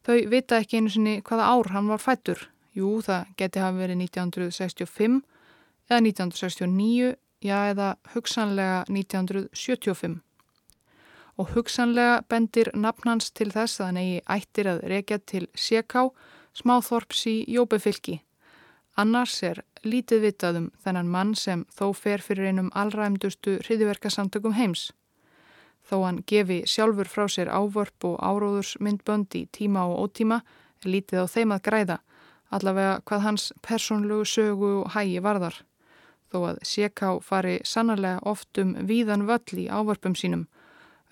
þau 0.06 0.18
vita 0.30 0.60
ekki 0.62 0.78
einu 0.78 0.92
sinni 0.92 1.14
hvaða 1.26 1.48
ár 1.50 1.70
hann 1.74 1.90
var 1.90 1.98
fættur. 1.98 2.46
Jú, 2.76 3.00
það 3.02 3.32
geti 3.40 3.58
hafa 3.58 3.80
verið 3.80 3.98
1965 4.04 5.18
eða 5.90 6.00
1969, 6.04 7.16
já 7.42 7.58
eða 7.72 7.88
hugsanlega 8.14 8.84
1975. 8.86 10.20
Og 11.38 11.50
hugsanlega 11.56 12.22
bendir 12.30 12.70
nafnans 12.74 13.32
til 13.32 13.50
þess 13.50 13.80
að 13.80 13.86
hann 13.86 14.00
eigi 14.04 14.22
ættir 14.30 14.70
að 14.70 14.80
rekja 14.94 15.18
til 15.18 15.44
Séká, 15.54 16.06
smáþorps 16.54 17.26
í 17.26 17.36
Jóbefylki 17.50 18.20
Annars 18.98 19.36
er 19.46 19.60
lítið 19.86 20.24
vitaðum 20.26 20.64
þennan 20.82 21.10
mann 21.12 21.34
sem 21.38 21.60
þó 21.70 21.92
fer 21.94 22.22
fyrir 22.24 22.48
einum 22.50 22.70
allræmdustu 22.74 23.60
hriðiverkasamtökum 23.62 24.56
heims. 24.58 24.88
Þó 25.86 26.02
hann 26.02 26.18
gefi 26.26 26.64
sjálfur 26.66 27.06
frá 27.06 27.28
sér 27.30 27.52
ávörp 27.54 28.08
og 28.08 28.16
áróðursmyndbönd 28.18 29.36
í 29.38 29.44
tíma 29.54 29.86
og 29.86 30.08
ótíma 30.08 30.40
lítið 30.82 31.22
á 31.22 31.26
þeim 31.30 31.54
að 31.54 31.62
græða, 31.70 31.98
allavega 32.50 32.98
hvað 33.06 33.24
hans 33.28 33.46
persónlegu 33.62 34.26
sögu 34.26 34.72
og 34.82 34.90
hægi 34.96 35.22
varðar. 35.22 35.62
Þó 36.28 36.38
að 36.50 36.60
Sjeká 36.66 37.14
fari 37.22 37.56
sannarlega 37.64 38.18
oft 38.26 38.58
um 38.58 38.74
víðan 38.90 39.28
völl 39.30 39.62
í 39.62 39.70
ávörpum 39.70 40.18
sínum, 40.18 40.48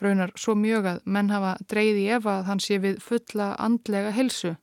raunar 0.02 0.34
svo 0.34 0.58
mjög 0.58 0.90
að 0.90 1.02
menn 1.06 1.30
hafa 1.30 1.54
dreyði 1.70 2.10
ef 2.18 2.26
að 2.26 2.46
hann 2.50 2.60
sé 2.60 2.82
við 2.82 2.98
fulla 3.00 3.54
andlega 3.62 4.10
helsu. 4.10 4.56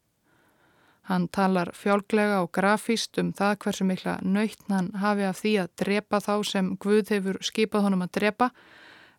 Hann 1.03 1.27
talar 1.27 1.73
fjálglega 1.75 2.39
og 2.45 2.51
grafíst 2.55 3.17
um 3.19 3.33
það 3.35 3.57
hversu 3.65 3.83
mikla 3.87 4.19
nöytn 4.23 4.71
hann 4.71 4.89
hafi 5.01 5.25
af 5.27 5.41
því 5.41 5.53
að 5.63 5.73
drepa 5.83 6.19
þá 6.23 6.33
sem 6.47 6.69
Guð 6.79 7.11
hefur 7.11 7.39
skipað 7.43 7.87
honum 7.87 8.05
að 8.05 8.13
drepa, 8.19 8.49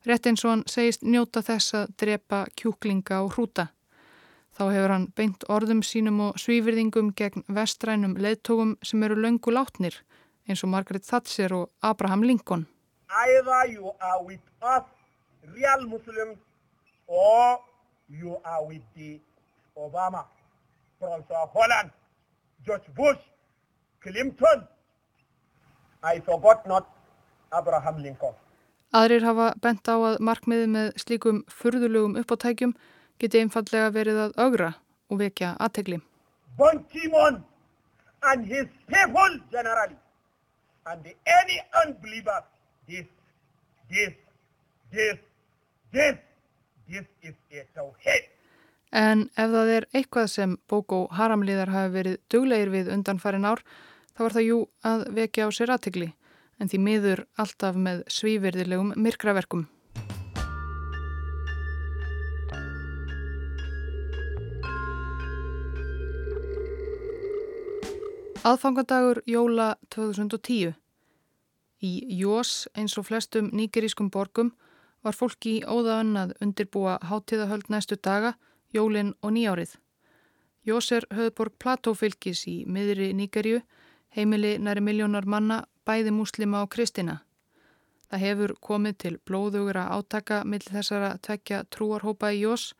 rétt 0.09 0.27
eins 0.31 0.45
og 0.45 0.51
hann 0.55 0.65
segist 0.71 1.05
njóta 1.05 1.43
þess 1.45 1.77
að 1.77 1.93
drepa 2.01 2.45
kjúklinga 2.57 3.21
og 3.27 3.35
hrúta. 3.37 3.69
Þá 4.55 4.65
hefur 4.71 4.95
hann 4.95 5.07
beint 5.19 5.45
orðum 5.51 5.83
sínum 5.85 6.21
og 6.29 6.41
svífyrðingum 6.41 7.13
gegn 7.19 7.45
vestrænum 7.53 8.17
leðtógum 8.17 8.77
sem 8.87 9.03
eru 9.03 9.19
löngu 9.19 9.53
látnir, 9.53 9.97
eins 10.49 10.63
og 10.65 10.71
Margaret 10.73 11.05
Thatcher 11.05 11.53
og 11.53 11.71
Abraham 11.83 12.23
Lincoln. 12.23 12.67
Either 13.11 13.67
you 13.69 13.93
are 14.01 14.23
with 14.25 14.41
us 14.63 14.85
real 15.53 15.87
Muslims 15.87 16.39
or 17.07 17.59
you 18.09 18.39
are 18.45 18.65
with 18.65 18.83
the 18.95 19.21
Obama, 19.77 20.25
Francois 21.05 21.49
Holland, 21.55 21.91
George 22.67 22.89
Bush, 22.97 23.21
Clinton. 24.01 24.67
I 26.03 26.21
forgot 26.21 26.67
not 26.67 26.89
Abraham 27.53 28.03
Lincoln. 28.03 28.35
Aðrir 28.95 29.25
hafa 29.27 29.53
bent 29.63 29.89
á 29.91 29.97
að 29.97 30.21
markmiði 30.23 30.67
með 30.71 30.91
slíkum 31.03 31.43
furðulegum 31.51 32.17
uppáttækjum 32.21 32.75
geti 33.19 33.43
einfallega 33.43 33.91
verið 33.95 34.21
að 34.27 34.37
augra 34.45 34.71
og 35.11 35.21
vekja 35.23 35.55
aðtegli. 35.67 36.01
Ban 36.59 36.85
Ki-moon 36.93 37.43
and 38.31 38.47
his 38.47 38.69
people 38.87 39.41
generally 39.51 39.97
and 40.87 41.07
any 41.27 41.59
unbelievers, 41.85 42.47
this, 42.87 43.07
this, 43.91 44.15
this, 44.93 45.19
This, 45.95 46.17
this 46.91 47.05
is 47.23 47.35
a 47.53 47.63
tawhid. 47.79 48.34
En 48.95 49.25
ef 49.35 49.51
það 49.51 49.71
er 49.75 49.85
eitthvað 49.91 50.29
sem 50.31 50.53
Boko 50.71 51.09
Haramliðar 51.19 51.73
hafi 51.75 51.91
verið 51.97 52.19
duglegir 52.31 52.71
við 52.71 52.91
undan 52.95 53.19
farin 53.19 53.47
ár, 53.49 53.65
þá 54.15 54.21
var 54.23 54.35
það 54.37 54.47
jú 54.47 54.59
að 54.87 55.03
vekja 55.17 55.47
á 55.47 55.51
sér 55.51 55.73
aðtegli, 55.75 56.13
en 56.63 56.71
því 56.71 56.79
miður 56.85 57.25
alltaf 57.35 57.75
með 57.75 58.05
svíverðilegum 58.15 58.93
myrkraverkum. 58.95 59.67
Aðfangadagur 68.45 69.25
Jóla 69.27 69.73
2010. 69.91 70.79
Í 71.83 71.93
Jós 72.21 72.69
eins 72.79 72.95
og 73.01 73.11
flestum 73.11 73.51
nýgerískum 73.51 74.15
borgum 74.15 74.55
var 75.03 75.19
fólki 75.19 75.59
í 75.59 75.63
óða 75.67 76.03
önnað 76.05 76.39
undirbúa 76.45 77.01
hátíðahöld 77.11 77.73
næstu 77.73 77.99
daga, 77.99 78.37
jólinn 78.75 79.15
og 79.23 79.35
nýjárið. 79.37 79.77
Jós 80.65 80.91
er 80.97 81.05
höfðborg 81.13 81.59
platófylgis 81.61 82.47
í 82.49 82.57
miðri 82.67 83.13
Níkerju, 83.17 83.61
heimili 84.17 84.57
næri 84.59 84.81
miljónar 84.81 85.27
manna, 85.29 85.65
bæði 85.85 86.15
muslima 86.17 86.63
og 86.65 86.71
kristina. 86.73 87.21
Það 88.09 88.23
hefur 88.25 88.55
komið 88.61 88.97
til 89.03 89.15
blóðugra 89.27 89.89
átaka 89.93 90.43
mill 90.49 90.63
þessara 90.65 91.17
tvekja 91.25 91.65
trúarhópa 91.75 92.31
í 92.33 92.45
Jós, 92.45 92.73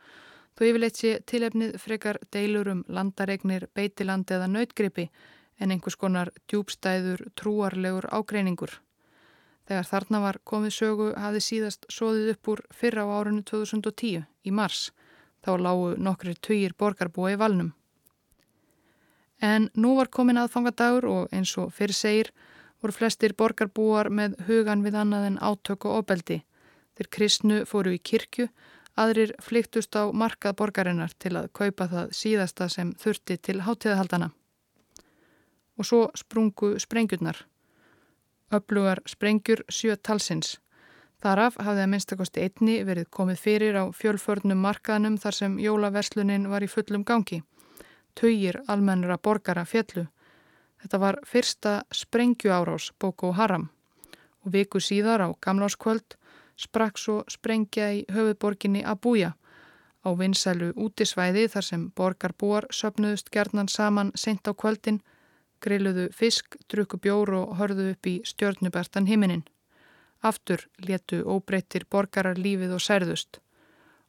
þó 0.55 0.65
yfirleitt 0.69 1.01
sé 1.01 1.19
tilefnið 1.27 1.77
frekar 1.83 2.21
deilur 2.33 2.71
um 2.73 2.85
landaregnir, 2.89 3.69
beitiland 3.75 4.31
eða 4.31 4.49
nautgripi 4.49 5.09
en 5.59 5.75
einhvers 5.75 5.97
konar 5.99 6.31
djúbstæður 6.49 7.29
trúarlegur 7.39 8.09
ágreiningur. 8.15 8.81
Þegar 9.69 9.89
þarna 9.89 10.21
var 10.21 10.39
komið 10.45 10.77
sögu 10.77 11.13
hafði 11.17 11.41
síðast 11.45 11.87
sóðið 11.93 12.35
upp 12.35 12.51
úr 12.53 12.63
fyrra 12.75 13.07
á 13.09 13.09
árunni 13.17 13.45
2010 13.49 14.25
í 14.45 14.53
mars. 14.53 14.91
Þá 15.45 15.53
lágu 15.61 15.95
nokkri 16.01 16.35
töyir 16.41 16.73
borgarbúa 16.79 17.35
í 17.35 17.39
valnum. 17.41 17.75
En 19.45 19.69
nú 19.77 19.97
var 19.99 20.09
komin 20.09 20.41
aðfangadagur 20.41 21.05
og 21.11 21.35
eins 21.35 21.53
og 21.61 21.73
fyrir 21.77 21.97
segir 21.97 22.31
voru 22.81 22.95
flestir 22.97 23.35
borgarbúar 23.37 24.09
með 24.09 24.39
hugan 24.49 24.85
við 24.85 24.97
annað 25.01 25.27
en 25.29 25.39
átök 25.41 25.85
og 25.89 26.01
ofbeldi. 26.01 26.41
Þeir 26.97 27.11
kristnu 27.17 27.61
fóru 27.69 27.95
í 27.97 28.01
kirkju, 28.01 28.49
aðrir 28.97 29.35
flyktust 29.43 29.97
á 29.99 30.09
markað 30.13 30.57
borgarinnar 30.61 31.13
til 31.19 31.35
að 31.41 31.51
kaupa 31.53 31.89
það 31.91 32.13
síðasta 32.15 32.69
sem 32.71 32.93
þurfti 33.01 33.39
til 33.43 33.61
hátíðahaldana. 33.67 34.31
Og 35.77 35.89
svo 35.89 36.03
sprungu 36.15 36.77
sprengjurnar. 36.79 37.41
Öflugar 38.55 39.03
sprengjur 39.11 39.65
sjö 39.69 39.97
talsins. 39.97 40.59
Þaraf 41.25 41.55
hafði 41.57 41.81
að 41.81 41.89
minnstakosti 41.89 42.43
einni 42.45 42.73
verið 42.85 43.07
komið 43.17 43.39
fyrir 43.41 43.77
á 43.81 43.85
fjölförnum 43.97 44.59
markaðnum 44.61 45.15
þar 45.17 45.37
sem 45.39 45.55
jólaverslunin 45.57 46.51
var 46.53 46.67
í 46.67 46.69
fullum 46.69 47.05
gangi. 47.09 47.39
Töyir 48.13 48.59
almennra 48.69 49.17
borgara 49.17 49.65
fjallu. 49.65 50.05
Þetta 50.83 51.01
var 51.01 51.19
fyrsta 51.25 51.73
sprengju 51.89 52.53
árás 52.53 52.91
Boko 53.01 53.33
Haram 53.33 53.71
og 54.45 54.53
viku 54.53 54.83
síðar 54.85 55.25
á 55.25 55.29
gamláskvöld 55.41 56.19
sprakk 56.61 57.01
svo 57.01 57.17
sprengja 57.33 57.89
í 57.97 58.05
höfuborginni 58.13 58.85
Abuja 58.85 59.33
á 60.05 60.09
vinsælu 60.13 60.75
útisvæði 60.77 61.47
þar 61.49 61.69
sem 61.71 61.89
borgarbúar 61.97 62.69
söpnuðust 62.69 63.33
gerðnan 63.33 63.73
saman 63.73 64.13
sent 64.15 64.45
á 64.45 64.53
kvöldin 64.53 65.01
grilluðu 65.65 66.11
fisk, 66.13 66.61
drukku 66.69 67.01
bjór 67.01 67.33
og 67.41 67.57
hörðu 67.57 67.95
upp 67.95 68.13
í 68.13 68.19
stjörnubertan 68.29 69.09
himinin. 69.09 69.47
Aftur 70.25 70.65
letu 70.81 71.21
óbreyttir 71.29 71.85
borgarar 71.91 72.39
lífið 72.41 72.73
og 72.79 72.83
særðust. 72.83 73.41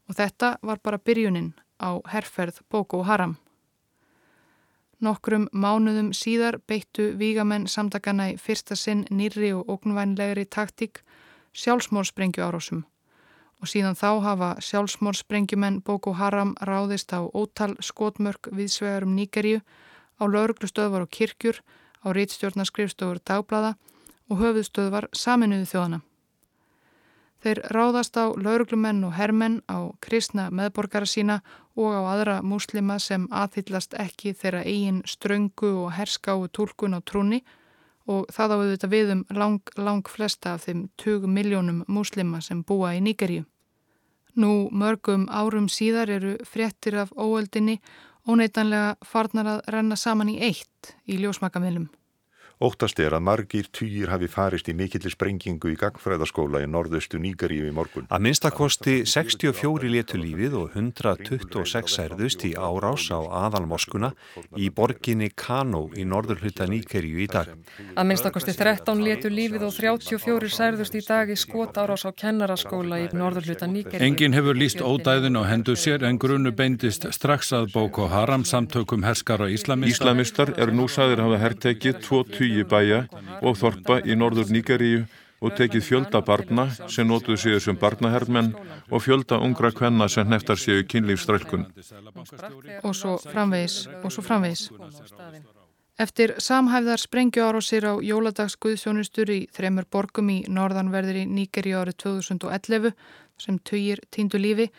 Og 0.08 0.16
þetta 0.16 0.56
var 0.64 0.80
bara 0.84 1.02
byrjunin 1.02 1.52
á 1.82 2.00
herrferð 2.08 2.62
Boko 2.72 3.04
Haram. 3.04 3.36
Nokkrum 5.04 5.50
mánuðum 5.52 6.14
síðar 6.16 6.62
beittu 6.68 7.12
vígamenn 7.20 7.68
samtakana 7.68 8.30
í 8.32 8.38
fyrsta 8.40 8.78
sinn 8.80 9.04
nýri 9.12 9.52
og 9.54 9.68
ógnvænlegri 9.76 10.46
taktík 10.48 11.02
sjálfsmórsprengju 11.52 12.46
árásum 12.46 12.86
og 13.60 13.72
síðan 13.72 13.98
þá 14.00 14.10
hafa 14.24 14.50
sjálfsmórsprengjumenn 14.64 15.82
Boko 15.84 16.14
Haram 16.16 16.54
ráðist 16.70 17.12
á 17.16 17.24
ótal 17.24 17.76
skotmörk 17.84 18.52
viðsvegarum 18.56 19.16
Níkerju 19.16 19.62
á 20.20 20.24
lauruglustöðvar 20.24 21.06
og 21.06 21.12
kirkjur, 21.12 21.60
á 22.06 22.08
rítstjórnarskrifstofur 22.16 23.20
dagblada 23.26 23.76
og 23.76 23.95
höfuðstöðvar 24.34 25.10
saminuðu 25.14 25.70
þjóðana. 25.70 26.02
Þeir 27.46 27.62
ráðast 27.70 28.18
á 28.18 28.34
lauruglumenn 28.34 29.04
og 29.06 29.14
hermenn 29.14 29.60
á 29.70 29.94
kristna 30.02 30.48
meðborgara 30.50 31.06
sína 31.06 31.42
og 31.78 31.94
á 31.94 32.02
aðra 32.16 32.40
múslima 32.42 32.98
sem 32.98 33.28
aðhyllast 33.30 33.94
ekki 34.02 34.34
þeirra 34.34 34.64
eigin 34.66 35.04
ströngu 35.06 35.70
og 35.84 35.92
herskáu 35.94 36.48
tólkun 36.50 36.98
á 36.98 37.06
trúni 37.06 37.44
og 38.10 38.26
það 38.34 38.50
á 38.50 38.56
auðvitað 38.56 38.94
við 38.96 39.12
um 39.14 39.22
lang, 39.30 39.62
lang 39.78 40.10
flesta 40.10 40.56
af 40.56 40.66
þeim 40.66 40.88
20 40.98 41.30
miljónum 41.30 41.84
múslima 41.86 42.42
sem 42.42 42.64
búa 42.64 42.96
í 42.98 43.04
Nýgeríu. 43.06 43.46
Nú 44.36 44.68
mörgum 44.72 45.28
árum 45.30 45.70
síðar 45.70 46.10
eru 46.10 46.36
fréttir 46.50 46.98
af 46.98 47.14
óöldinni 47.14 47.78
óneitanlega 48.26 48.98
farnar 49.06 49.52
að 49.54 49.62
renna 49.70 49.96
saman 49.96 50.34
í 50.34 50.40
eitt 50.42 50.96
í 51.06 51.20
ljósmakamilum. 51.22 51.88
Óttast 52.64 53.00
er 53.04 53.12
að 53.12 53.24
margir 53.28 53.68
týjir 53.68 54.08
hafi 54.08 54.30
farist 54.32 54.70
í 54.72 54.74
mikillir 54.80 55.12
sprengingu 55.12 55.74
í 55.74 55.76
gangfræðaskóla 55.76 56.62
í 56.64 56.68
norðustu 56.72 57.20
Nýgaríu 57.20 57.66
í 57.68 57.74
morgun. 57.76 58.06
Að 58.08 58.22
minnstakosti 58.24 58.94
64 59.12 59.90
letu 59.92 60.16
lífið 60.22 60.56
og 60.62 60.78
126 60.80 61.92
særðust 61.98 62.46
í 62.48 62.54
árás 62.56 63.10
á 63.12 63.20
aðalmoskuna 63.20 64.14
í 64.56 64.70
borginni 64.72 65.34
Kano 65.36 65.90
í 66.00 66.06
norðurhutta 66.08 66.70
Nýgaríu 66.72 67.20
í 67.26 67.28
dag. 67.28 67.52
Að 67.92 68.08
minnstakosti 68.14 68.56
13 68.56 69.04
letu 69.04 69.34
lífið 69.34 69.68
og 69.68 69.76
34 69.76 70.54
særðust 70.56 70.96
í 70.96 71.04
dag 71.04 71.28
í 71.28 71.36
skot 71.36 71.76
árás 71.76 72.08
á 72.08 72.16
kennaraskóla 72.16 73.02
í 73.04 73.12
norðurhutta 73.12 73.68
Nýgaríu. 73.68 74.00
Engin 74.08 74.38
hefur 74.38 74.56
líst 74.56 74.80
ódæðin 74.80 75.36
á 75.36 75.44
hendur 75.44 75.76
sér 75.76 76.08
en 76.08 76.16
grunu 76.24 76.56
beindist 76.56 77.04
strax 77.20 77.52
að 77.52 77.74
Boko 77.76 78.08
Haram 78.16 78.48
samtökum 78.48 79.04
herskara 79.04 79.52
íslamistar. 79.52 80.16
Íslamistar 80.16 80.56
eru 80.56 80.80
nú 80.80 80.88
sæðir 80.88 81.26
hafa 81.26 81.44
herrtekið 81.44 82.00
20 82.08 82.45
tugi 82.46 82.66
bæja 82.70 83.06
og 83.42 83.58
þorpa 83.58 84.02
í 84.06 84.16
norður 84.18 84.52
Nýgaríu 84.54 85.06
og 85.42 85.56
tekið 85.58 85.84
fjölda 85.84 86.22
barna 86.26 86.68
sem 86.72 87.08
nótuðu 87.08 87.38
séu 87.42 87.60
sem 87.62 87.78
barnaherrmenn 87.78 88.54
og 88.90 89.04
fjölda 89.04 89.40
ungra 89.44 89.72
kvenna 89.76 90.08
sem 90.10 90.30
neftar 90.30 90.58
séu 90.58 90.86
kynlífstrælkun. 90.88 91.68
Og 92.84 92.96
svo 92.96 93.18
framvegis, 93.20 93.86
og 94.04 94.14
svo 94.14 94.24
framvegis. 94.26 94.70
Eftir 96.00 96.36
samhæfðar 96.44 97.00
sprengju 97.00 97.44
ára 97.44 97.62
sér 97.64 97.88
á 97.88 97.94
jóladagsguðsjónustur 98.04 99.32
í 99.32 99.40
þremur 99.56 99.88
borgum 99.92 100.30
í 100.30 100.42
norðanverðir 100.52 101.22
í 101.24 101.30
Nýgeri 101.30 101.72
árið 101.72 102.02
2011 102.04 102.92
sem 103.40 103.60
töyir 103.64 104.02
týndu 104.12 104.40
lífi 104.40 104.70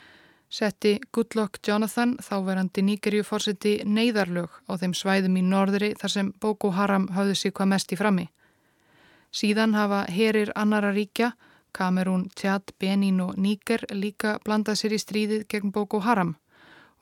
setti 0.50 0.98
Goodluck 1.12 1.58
Jonathan, 1.66 2.16
þáverandi 2.22 2.82
Nýgerju 2.86 3.24
fórseti, 3.26 3.80
neyðarlög 3.84 4.50
á 4.70 4.72
þeim 4.78 4.94
svæðum 4.94 5.36
í 5.40 5.42
norðri 5.42 5.92
þar 5.98 6.12
sem 6.12 6.32
Boko 6.40 6.70
Haram 6.70 7.08
hafði 7.16 7.34
sig 7.34 7.54
hvað 7.54 7.72
mest 7.72 7.92
í 7.92 7.98
frammi. 7.98 8.28
Síðan 9.34 9.74
hafa 9.74 10.06
herir 10.08 10.52
annara 10.54 10.92
ríkja, 10.94 11.34
Kamerún, 11.76 12.30
Tjad, 12.34 12.72
Benín 12.80 13.20
og 13.20 13.36
Níker 13.36 13.84
líka 13.92 14.38
blandað 14.44 14.78
sér 14.80 14.96
í 14.96 15.00
stríðið 15.02 15.46
gegn 15.50 15.72
Boko 15.74 16.00
Haram. 16.00 16.36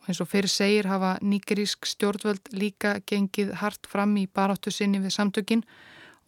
Og 0.02 0.08
eins 0.08 0.20
og 0.20 0.28
fyrir 0.32 0.50
segir 0.50 0.88
hafa 0.90 1.14
níkerísk 1.22 1.86
stjórnvöld 1.86 2.50
líka 2.52 2.96
gengið 3.06 3.54
hart 3.60 3.86
fram 3.86 4.16
í 4.18 4.26
baráttu 4.26 4.72
sinni 4.74 4.98
við 4.98 5.14
samtökin 5.14 5.62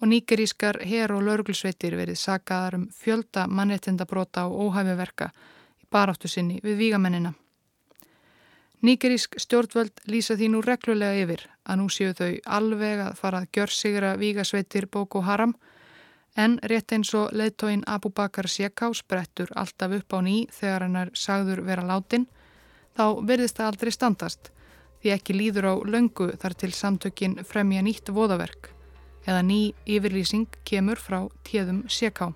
og 0.00 0.08
níkerískar 0.12 0.78
her- 0.84 1.12
og 1.12 1.24
lörglsveitir 1.26 1.96
verið 1.96 2.20
sagaðar 2.20 2.78
um 2.78 2.88
fjölda 2.92 3.48
mannrettindabróta 3.48 4.46
og 4.46 4.70
óhæfiverka 4.70 5.32
baráttu 5.90 6.28
sinni 6.28 6.60
við 6.64 6.76
vígamennina. 6.82 7.34
Níkerísk 8.82 9.38
stjórnvöld 9.40 10.04
lýsa 10.06 10.36
því 10.36 10.50
nú 10.52 10.60
reglulega 10.62 11.22
yfir 11.22 11.46
að 11.64 11.80
nú 11.80 11.88
séu 11.90 12.12
þau 12.14 12.34
alveg 12.58 13.00
að 13.06 13.16
fara 13.18 13.40
að 13.42 13.48
gjör 13.56 13.72
sigra 13.72 14.16
vígasveitir 14.20 14.86
Boko 14.92 15.24
Haram 15.24 15.56
En 16.36 16.58
rétt 16.68 16.92
eins 16.92 17.14
og 17.16 17.32
leðtóin 17.32 17.82
Abu 17.88 18.10
Bakar 18.12 18.44
Sjeká 18.48 18.90
sprettur 18.94 19.48
alltaf 19.56 19.94
upp 19.96 20.12
á 20.12 20.20
ný 20.20 20.36
þegar 20.52 20.84
hann 20.84 20.98
er 21.00 21.10
sagður 21.16 21.62
vera 21.64 21.84
látin, 21.88 22.26
þá 22.92 23.24
verðist 23.24 23.56
það 23.56 23.70
aldrei 23.70 23.92
standast 23.96 24.50
því 25.00 25.12
ekki 25.16 25.36
líður 25.36 25.70
á 25.72 25.74
löngu 25.88 26.28
þar 26.36 26.56
til 26.60 26.72
samtökin 26.76 27.38
fremja 27.44 27.84
nýtt 27.84 28.12
voðaverk 28.12 28.68
eða 29.24 29.42
ný 29.42 29.60
yfirlýsing 29.88 30.60
kemur 30.68 31.00
frá 31.00 31.24
tíðum 31.48 31.86
Sjeká 31.88 32.34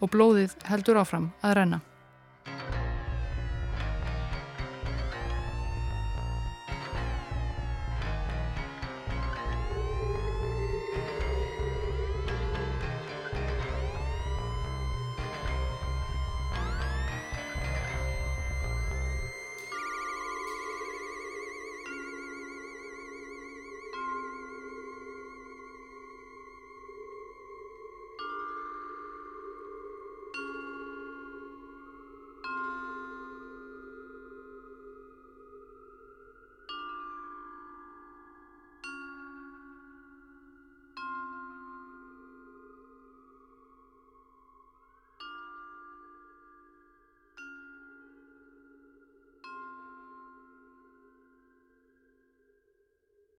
og 0.00 0.10
blóðið 0.10 0.58
heldur 0.66 0.98
áfram 0.98 1.30
að 1.42 1.54
renna. 1.60 1.87